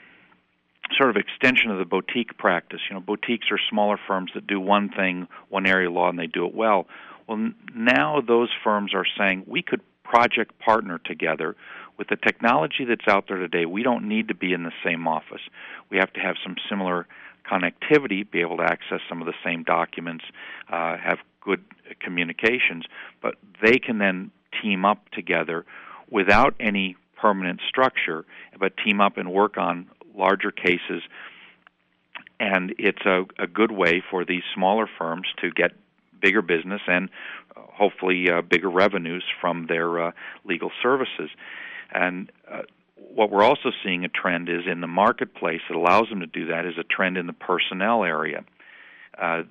sort 0.96 1.10
of 1.10 1.16
extension 1.16 1.70
of 1.70 1.78
the 1.78 1.84
boutique 1.84 2.38
practice. 2.38 2.80
You 2.88 2.94
know, 2.94 3.00
boutiques 3.00 3.48
are 3.50 3.60
smaller 3.68 3.98
firms 4.06 4.30
that 4.34 4.46
do 4.46 4.58
one 4.58 4.88
thing, 4.88 5.28
one 5.50 5.66
area 5.66 5.88
of 5.88 5.94
law, 5.94 6.08
and 6.08 6.18
they 6.18 6.26
do 6.26 6.46
it 6.46 6.54
well. 6.54 6.86
Well, 7.26 7.52
now 7.74 8.22
those 8.26 8.48
firms 8.64 8.94
are 8.94 9.06
saying 9.18 9.44
we 9.46 9.62
could 9.62 9.82
project 10.04 10.58
partner 10.58 11.00
together 11.04 11.56
with 11.98 12.08
the 12.08 12.16
technology 12.16 12.84
that's 12.88 13.06
out 13.08 13.26
there 13.28 13.38
today, 13.38 13.66
we 13.66 13.82
don't 13.82 14.08
need 14.08 14.28
to 14.28 14.34
be 14.34 14.52
in 14.52 14.62
the 14.62 14.72
same 14.84 15.06
office. 15.06 15.42
We 15.90 15.98
have 15.98 16.12
to 16.14 16.20
have 16.20 16.36
some 16.42 16.56
similar 16.68 17.06
connectivity, 17.50 18.28
be 18.28 18.40
able 18.40 18.58
to 18.58 18.64
access 18.64 19.00
some 19.08 19.20
of 19.20 19.26
the 19.26 19.34
same 19.44 19.62
documents, 19.62 20.24
uh, 20.68 20.96
have 20.96 21.18
good 21.40 21.62
communications, 22.00 22.84
but 23.20 23.34
they 23.62 23.78
can 23.78 23.98
then 23.98 24.30
team 24.62 24.84
up 24.84 25.08
together 25.10 25.64
without 26.10 26.54
any 26.60 26.96
permanent 27.20 27.60
structure, 27.68 28.24
but 28.58 28.72
team 28.76 29.00
up 29.00 29.16
and 29.16 29.32
work 29.32 29.56
on 29.56 29.88
larger 30.16 30.50
cases. 30.50 31.02
And 32.38 32.74
it's 32.78 33.04
a, 33.06 33.24
a 33.38 33.46
good 33.46 33.70
way 33.70 34.02
for 34.10 34.24
these 34.24 34.42
smaller 34.54 34.88
firms 34.98 35.26
to 35.40 35.50
get 35.50 35.72
bigger 36.20 36.42
business 36.42 36.80
and 36.86 37.08
uh, 37.56 37.60
hopefully 37.72 38.30
uh, 38.30 38.42
bigger 38.42 38.70
revenues 38.70 39.24
from 39.40 39.66
their 39.68 40.08
uh, 40.08 40.12
legal 40.44 40.70
services. 40.82 41.30
And 41.92 42.30
uh, 42.50 42.62
what 42.96 43.30
we're 43.30 43.42
also 43.42 43.70
seeing 43.84 44.04
a 44.04 44.08
trend 44.08 44.48
is 44.48 44.62
in 44.70 44.80
the 44.80 44.86
marketplace 44.86 45.60
that 45.68 45.76
allows 45.76 46.08
them 46.08 46.20
to 46.20 46.26
do 46.26 46.46
that 46.46 46.64
is 46.64 46.74
a 46.78 46.84
trend 46.84 47.16
in 47.16 47.26
the 47.26 47.32
personnel 47.32 48.04
area. 48.04 48.44
Uh, 49.20 49.42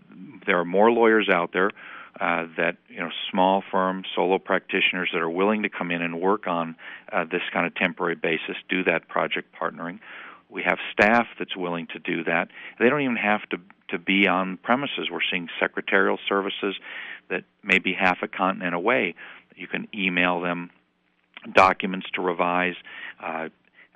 there 0.46 0.60
are 0.60 0.66
more 0.66 0.92
lawyers 0.92 1.30
out 1.30 1.52
there 1.54 1.72
uh, 2.20 2.46
that 2.58 2.78
you 2.90 3.00
know 3.00 3.10
small 3.30 3.64
firms, 3.72 4.06
solo 4.16 4.38
practitioners 4.38 5.10
that 5.14 5.22
are 5.22 5.30
willing 5.30 5.64
to 5.64 5.70
come 5.70 5.92
in 5.92 6.02
and 6.02 6.20
work 6.20 6.48
on 6.48 6.76
uh, 7.12 7.24
this 7.24 7.42
kind 7.54 7.66
of 7.66 7.76
temporary 7.76 8.16
basis, 8.16 8.56
do 8.68 8.84
that 8.84 9.08
project 9.08 9.54
partnering. 9.60 10.00
We 10.50 10.64
have 10.64 10.80
staff 10.92 11.28
that's 11.40 11.56
willing 11.56 11.88
to 11.94 12.00
do 12.00 12.24
that. 12.26 12.50
They 12.80 12.90
don't 12.90 13.02
even 13.02 13.16
have 13.16 13.48
to 13.50 13.58
to 13.90 14.00
be 14.00 14.28
on 14.28 14.58
premises. 14.58 15.10
We're 15.12 15.20
seeing 15.30 15.50
secretarial 15.60 16.18
services 16.28 16.76
that 17.30 17.44
may 17.64 17.80
be 17.80 17.94
half 17.94 18.20
a 18.24 18.28
continent 18.28 18.74
away. 18.74 19.16
You 19.56 19.68
can 19.68 19.88
email 19.94 20.42
them 20.42 20.72
documents 21.54 22.08
to 22.14 22.22
revise. 22.22 22.76
Uh, 23.22 23.50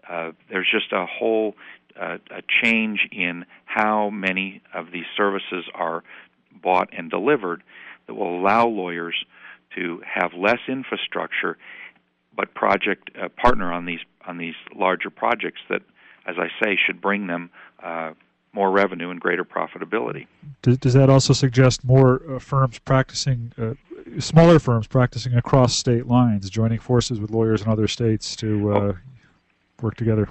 uh, 0.09 0.31
there's 0.49 0.69
just 0.71 0.91
a 0.91 1.05
whole 1.05 1.55
uh, 1.99 2.17
a 2.29 2.41
change 2.63 3.07
in 3.11 3.45
how 3.65 4.09
many 4.09 4.61
of 4.73 4.91
these 4.91 5.05
services 5.15 5.65
are 5.73 6.03
bought 6.61 6.89
and 6.91 7.09
delivered 7.09 7.63
that 8.07 8.15
will 8.15 8.39
allow 8.39 8.67
lawyers 8.67 9.25
to 9.75 10.01
have 10.05 10.33
less 10.33 10.59
infrastructure, 10.67 11.57
but 12.35 12.53
project 12.53 13.09
uh, 13.21 13.29
partner 13.29 13.71
on 13.71 13.85
these 13.85 14.01
on 14.27 14.37
these 14.37 14.55
larger 14.75 15.09
projects 15.09 15.61
that, 15.69 15.81
as 16.25 16.35
I 16.37 16.47
say, 16.63 16.77
should 16.83 16.99
bring 16.99 17.27
them 17.27 17.49
uh, 17.83 18.11
more 18.53 18.71
revenue 18.71 19.09
and 19.09 19.19
greater 19.19 19.43
profitability. 19.43 20.27
Does, 20.61 20.77
does 20.77 20.93
that 20.93 21.09
also 21.09 21.33
suggest 21.33 21.83
more 21.83 22.21
uh, 22.29 22.39
firms 22.39 22.79
practicing 22.79 23.51
smaller 24.19 24.59
firms 24.59 24.87
practicing 24.87 25.35
across 25.35 25.75
state 25.75 26.07
lines, 26.07 26.49
joining 26.49 26.79
forces 26.79 27.19
with 27.19 27.31
lawyers 27.31 27.61
in 27.61 27.69
other 27.69 27.87
states 27.87 28.35
to 28.37 28.71
uh, 28.71 28.77
oh. 28.77 28.97
work 29.81 29.95
together. 29.95 30.29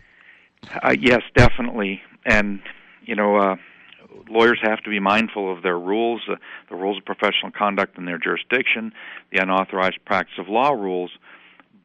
Uh, 0.83 0.95
yes, 0.99 1.23
definitely, 1.35 2.01
and 2.25 2.61
you 3.05 3.15
know, 3.15 3.37
uh, 3.37 3.57
lawyers 4.29 4.59
have 4.63 4.83
to 4.83 4.91
be 4.91 5.01
mindful 5.01 5.53
of 5.53 5.63
their 5.63 5.79
rules, 5.79 6.23
uh, 6.31 6.37
the 6.71 6.77
rules 6.77 6.99
of 6.99 7.05
professional 7.05 7.51
conduct 7.51 7.99
in 7.99 8.07
their 8.07 8.19
jurisdiction, 8.19 8.93
the 9.33 9.39
unauthorized 9.39 9.99
practice 10.05 10.39
of 10.39 10.49
law 10.49 10.71
rules. 10.71 11.11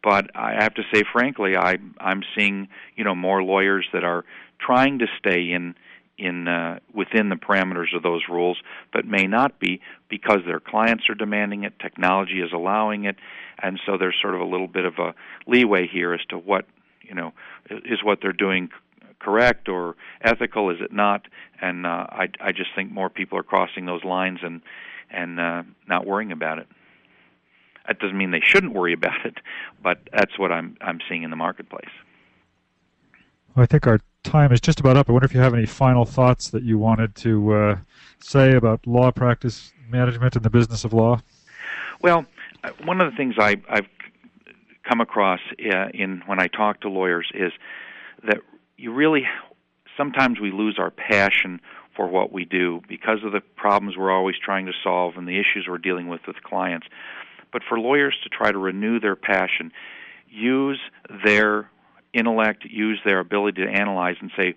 But 0.01 0.31
I 0.33 0.53
have 0.53 0.73
to 0.75 0.83
say, 0.93 1.03
frankly, 1.12 1.57
I 1.57 1.77
I'm 1.99 2.23
seeing 2.38 2.69
you 2.95 3.03
know 3.03 3.15
more 3.15 3.43
lawyers 3.43 3.88
that 3.91 4.03
are 4.03 4.23
trying 4.59 4.99
to 4.99 5.07
stay 5.17 5.51
in 5.51 5.75
in 6.19 6.47
uh, 6.47 6.79
within 6.93 7.29
the 7.29 7.36
parameters 7.36 7.95
of 7.95 8.03
those 8.03 8.23
rules, 8.29 8.58
but 8.91 9.05
may 9.05 9.25
not 9.25 9.60
be 9.60 9.82
because 10.10 10.39
their 10.45 10.60
clients 10.60 11.10
are 11.10 11.15
demanding 11.15 11.63
it, 11.63 11.79
technology 11.79 12.41
is 12.41 12.51
allowing 12.53 13.05
it, 13.05 13.15
and 13.62 13.79
so 13.86 13.97
there's 13.97 14.15
sort 14.21 14.36
of 14.36 14.41
a 14.41 14.45
little 14.45 14.67
bit 14.67 14.86
of 14.86 14.99
a 14.99 15.13
leeway 15.47 15.88
here 15.88 16.13
as 16.13 16.21
to 16.29 16.38
what 16.38 16.65
you 17.01 17.15
know 17.15 17.34
is 17.69 18.03
what 18.03 18.19
they're 18.21 18.34
doing 18.34 18.69
correct 19.19 19.69
or 19.69 19.95
ethical, 20.21 20.69
is 20.69 20.77
it 20.82 20.91
not? 20.91 21.27
And 21.62 21.86
uh, 21.86 22.08
I 22.10 22.29
I 22.39 22.51
just 22.51 22.69
think 22.75 22.91
more 22.91 23.10
people 23.10 23.38
are 23.38 23.43
crossing 23.43 23.86
those 23.86 24.03
lines 24.03 24.39
and 24.43 24.62
and 25.10 25.39
uh, 25.39 25.63
not 25.88 26.05
worrying 26.05 26.32
about 26.32 26.60
it. 26.60 26.67
That 27.88 27.99
doesn't 27.99 28.17
mean 28.17 28.32
they 28.32 28.41
shouldn't 28.43 28.73
worry 28.73 28.93
about 28.93 29.25
it, 29.25 29.38
but 29.82 29.99
that's 30.12 30.38
what 30.38 30.51
I'm 30.51 30.77
I'm 30.82 30.99
seeing 31.08 31.23
in 31.23 31.29
the 31.29 31.36
marketplace. 31.36 31.91
Well, 33.55 33.63
I 33.63 33.65
think 33.65 33.88
our 33.88 33.99
time 34.30 34.54
is 34.54 34.62
just 34.62 34.80
about 34.80 34.96
up. 34.96 35.10
I 35.10 35.12
wonder 35.12 35.26
if 35.26 35.34
you 35.34 35.39
have 35.39 35.56
any 35.56 35.65
final 35.65 36.06
thoughts 36.06 36.50
that 36.52 36.62
you 36.63 36.78
wanted 36.78 37.15
to 37.15 37.54
uh, 37.54 37.78
say 38.20 38.54
about 38.54 38.86
law 38.86 39.12
practice 39.12 39.74
management 39.89 40.36
and 40.36 40.46
the 40.46 40.52
business 40.52 40.84
of 40.84 40.94
law. 40.94 41.22
Well, 42.02 42.26
uh, 42.63 42.70
one 42.84 43.02
of 43.02 43.12
the 43.12 43.18
things 43.18 43.36
I, 43.39 43.56
I've 43.68 43.88
come 44.88 45.02
across 45.02 45.39
uh, 45.60 45.88
in 45.94 46.22
when 46.28 46.39
I 46.39 46.48
talk 46.48 46.82
to 46.82 46.89
lawyers 46.89 47.30
is 47.34 47.52
that 48.24 48.38
you 48.78 48.94
really 48.94 49.24
sometimes 49.98 50.39
we 50.39 50.52
lose 50.52 50.78
our 50.78 50.92
passion 50.92 51.60
for 51.96 52.08
what 52.08 52.32
we 52.32 52.46
do 52.46 52.82
because 52.88 53.24
of 53.26 53.32
the 53.32 53.42
problems 53.42 53.98
we're 53.98 54.12
always 54.12 54.36
trying 54.44 54.68
to 54.68 54.74
solve 54.84 55.18
and 55.18 55.28
the 55.28 55.39
issues 55.39 55.65
we're 55.68 55.80
dealing 55.80 56.08
with 56.08 56.22
with 56.28 56.42
clients. 56.44 56.88
But 57.52 57.63
for 57.68 57.80
lawyers 57.80 58.15
to 58.24 58.30
try 58.30 58.52
to 58.52 58.60
renew 58.60 59.00
their 59.00 59.15
passion, 59.15 59.72
use 60.30 60.80
their 61.26 61.70
intellect, 62.13 62.65
use 62.65 63.00
their 63.06 63.19
ability 63.19 63.63
to 63.63 63.69
analyze 63.69 64.15
and 64.19 64.32
say, 64.38 64.56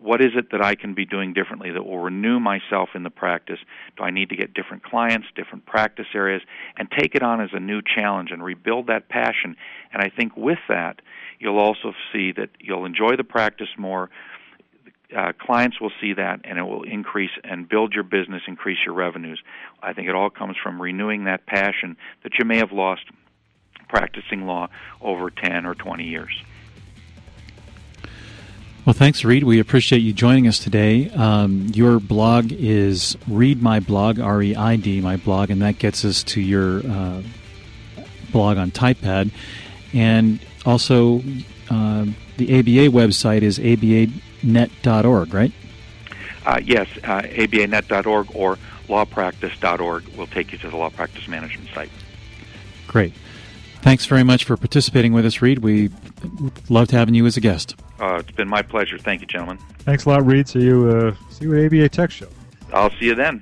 what 0.00 0.22
is 0.22 0.30
it 0.34 0.50
that 0.52 0.62
I 0.62 0.76
can 0.76 0.94
be 0.94 1.04
doing 1.04 1.34
differently 1.34 1.70
that 1.72 1.84
will 1.84 1.98
renew 1.98 2.40
myself 2.40 2.90
in 2.94 3.02
the 3.02 3.10
practice? 3.10 3.58
Do 3.98 4.02
I 4.02 4.10
need 4.10 4.30
to 4.30 4.36
get 4.36 4.54
different 4.54 4.82
clients, 4.82 5.26
different 5.34 5.66
practice 5.66 6.06
areas, 6.14 6.42
and 6.78 6.90
take 6.90 7.14
it 7.14 7.22
on 7.22 7.40
as 7.42 7.50
a 7.52 7.60
new 7.60 7.82
challenge 7.82 8.30
and 8.30 8.42
rebuild 8.42 8.86
that 8.86 9.10
passion? 9.10 9.56
And 9.92 10.02
I 10.02 10.08
think 10.08 10.36
with 10.36 10.58
that, 10.68 11.02
you'll 11.38 11.58
also 11.58 11.92
see 12.12 12.32
that 12.32 12.48
you'll 12.58 12.86
enjoy 12.86 13.16
the 13.16 13.24
practice 13.24 13.68
more. 13.76 14.08
Uh, 15.14 15.32
clients 15.38 15.80
will 15.80 15.92
see 16.00 16.14
that, 16.14 16.40
and 16.44 16.58
it 16.58 16.62
will 16.62 16.84
increase 16.84 17.32
and 17.44 17.68
build 17.68 17.92
your 17.92 18.04
business, 18.04 18.42
increase 18.46 18.78
your 18.86 18.94
revenues. 18.94 19.42
I 19.82 19.92
think 19.92 20.08
it 20.08 20.14
all 20.14 20.30
comes 20.30 20.56
from 20.62 20.80
renewing 20.80 21.24
that 21.24 21.44
passion 21.44 21.96
that 22.22 22.38
you 22.38 22.46
may 22.46 22.56
have 22.56 22.72
lost 22.72 23.02
practicing 23.88 24.46
law 24.46 24.68
over 25.02 25.30
10 25.30 25.66
or 25.66 25.74
20 25.74 26.04
years. 26.04 26.42
Well, 28.90 28.98
thanks, 28.98 29.24
Reid. 29.24 29.44
We 29.44 29.60
appreciate 29.60 30.00
you 30.00 30.12
joining 30.12 30.48
us 30.48 30.58
today. 30.58 31.10
Um, 31.10 31.68
your 31.72 32.00
blog 32.00 32.50
is 32.50 33.16
Reid 33.28 33.62
My 33.62 33.78
Blog, 33.78 34.18
R 34.18 34.42
E 34.42 34.56
I 34.56 34.74
D, 34.74 35.00
my 35.00 35.16
blog, 35.16 35.50
and 35.50 35.62
that 35.62 35.78
gets 35.78 36.04
us 36.04 36.24
to 36.24 36.40
your 36.40 36.84
uh, 36.84 37.22
blog 38.32 38.58
on 38.58 38.72
Typepad. 38.72 39.30
And 39.92 40.40
also, 40.66 41.22
uh, 41.70 42.06
the 42.36 42.58
ABA 42.58 42.90
website 42.90 43.42
is 43.42 43.60
abanet.org, 43.60 45.34
right? 45.34 45.52
Uh, 46.44 46.58
yes, 46.60 46.88
uh, 47.04 47.20
abanet.org 47.20 48.34
or 48.34 48.58
lawpractice.org 48.88 50.08
will 50.16 50.26
take 50.26 50.50
you 50.50 50.58
to 50.58 50.68
the 50.68 50.76
law 50.76 50.90
practice 50.90 51.28
management 51.28 51.70
site. 51.72 51.90
Great. 52.88 53.12
Thanks 53.82 54.06
very 54.06 54.24
much 54.24 54.42
for 54.42 54.56
participating 54.56 55.12
with 55.12 55.24
us, 55.24 55.40
Reid. 55.40 55.60
We 55.60 55.90
loved 56.68 56.90
having 56.90 57.14
you 57.14 57.24
as 57.26 57.36
a 57.36 57.40
guest. 57.40 57.76
Uh, 58.00 58.16
it's 58.20 58.30
been 58.30 58.48
my 58.48 58.62
pleasure. 58.62 58.98
Thank 58.98 59.20
you, 59.20 59.26
gentlemen. 59.26 59.58
Thanks 59.80 60.06
a 60.06 60.08
lot, 60.08 60.24
Reid. 60.24 60.48
See 60.48 60.62
you. 60.62 60.88
Uh, 60.88 61.14
see 61.30 61.44
you 61.44 61.58
at 61.58 61.66
ABA 61.66 61.88
Tech 61.90 62.10
Show. 62.10 62.28
I'll 62.72 62.90
see 62.90 63.06
you 63.06 63.14
then. 63.14 63.40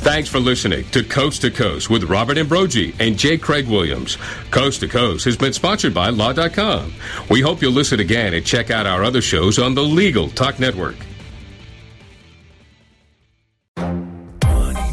Thanks 0.00 0.30
for 0.30 0.38
listening 0.38 0.88
to 0.92 1.02
Coast 1.02 1.42
to 1.42 1.50
Coast 1.50 1.90
with 1.90 2.04
Robert 2.04 2.38
Ambrogi 2.38 2.94
and 2.98 3.18
J. 3.18 3.36
Craig 3.36 3.68
Williams. 3.68 4.16
Coast 4.50 4.80
to 4.80 4.88
Coast 4.88 5.26
has 5.26 5.36
been 5.36 5.52
sponsored 5.52 5.92
by 5.92 6.08
Law.com. 6.08 6.94
We 7.28 7.42
hope 7.42 7.60
you'll 7.60 7.72
listen 7.72 8.00
again 8.00 8.32
and 8.32 8.46
check 8.46 8.70
out 8.70 8.86
our 8.86 9.04
other 9.04 9.20
shows 9.20 9.58
on 9.58 9.74
the 9.74 9.82
Legal 9.82 10.30
Talk 10.30 10.58
Network. 10.58 10.96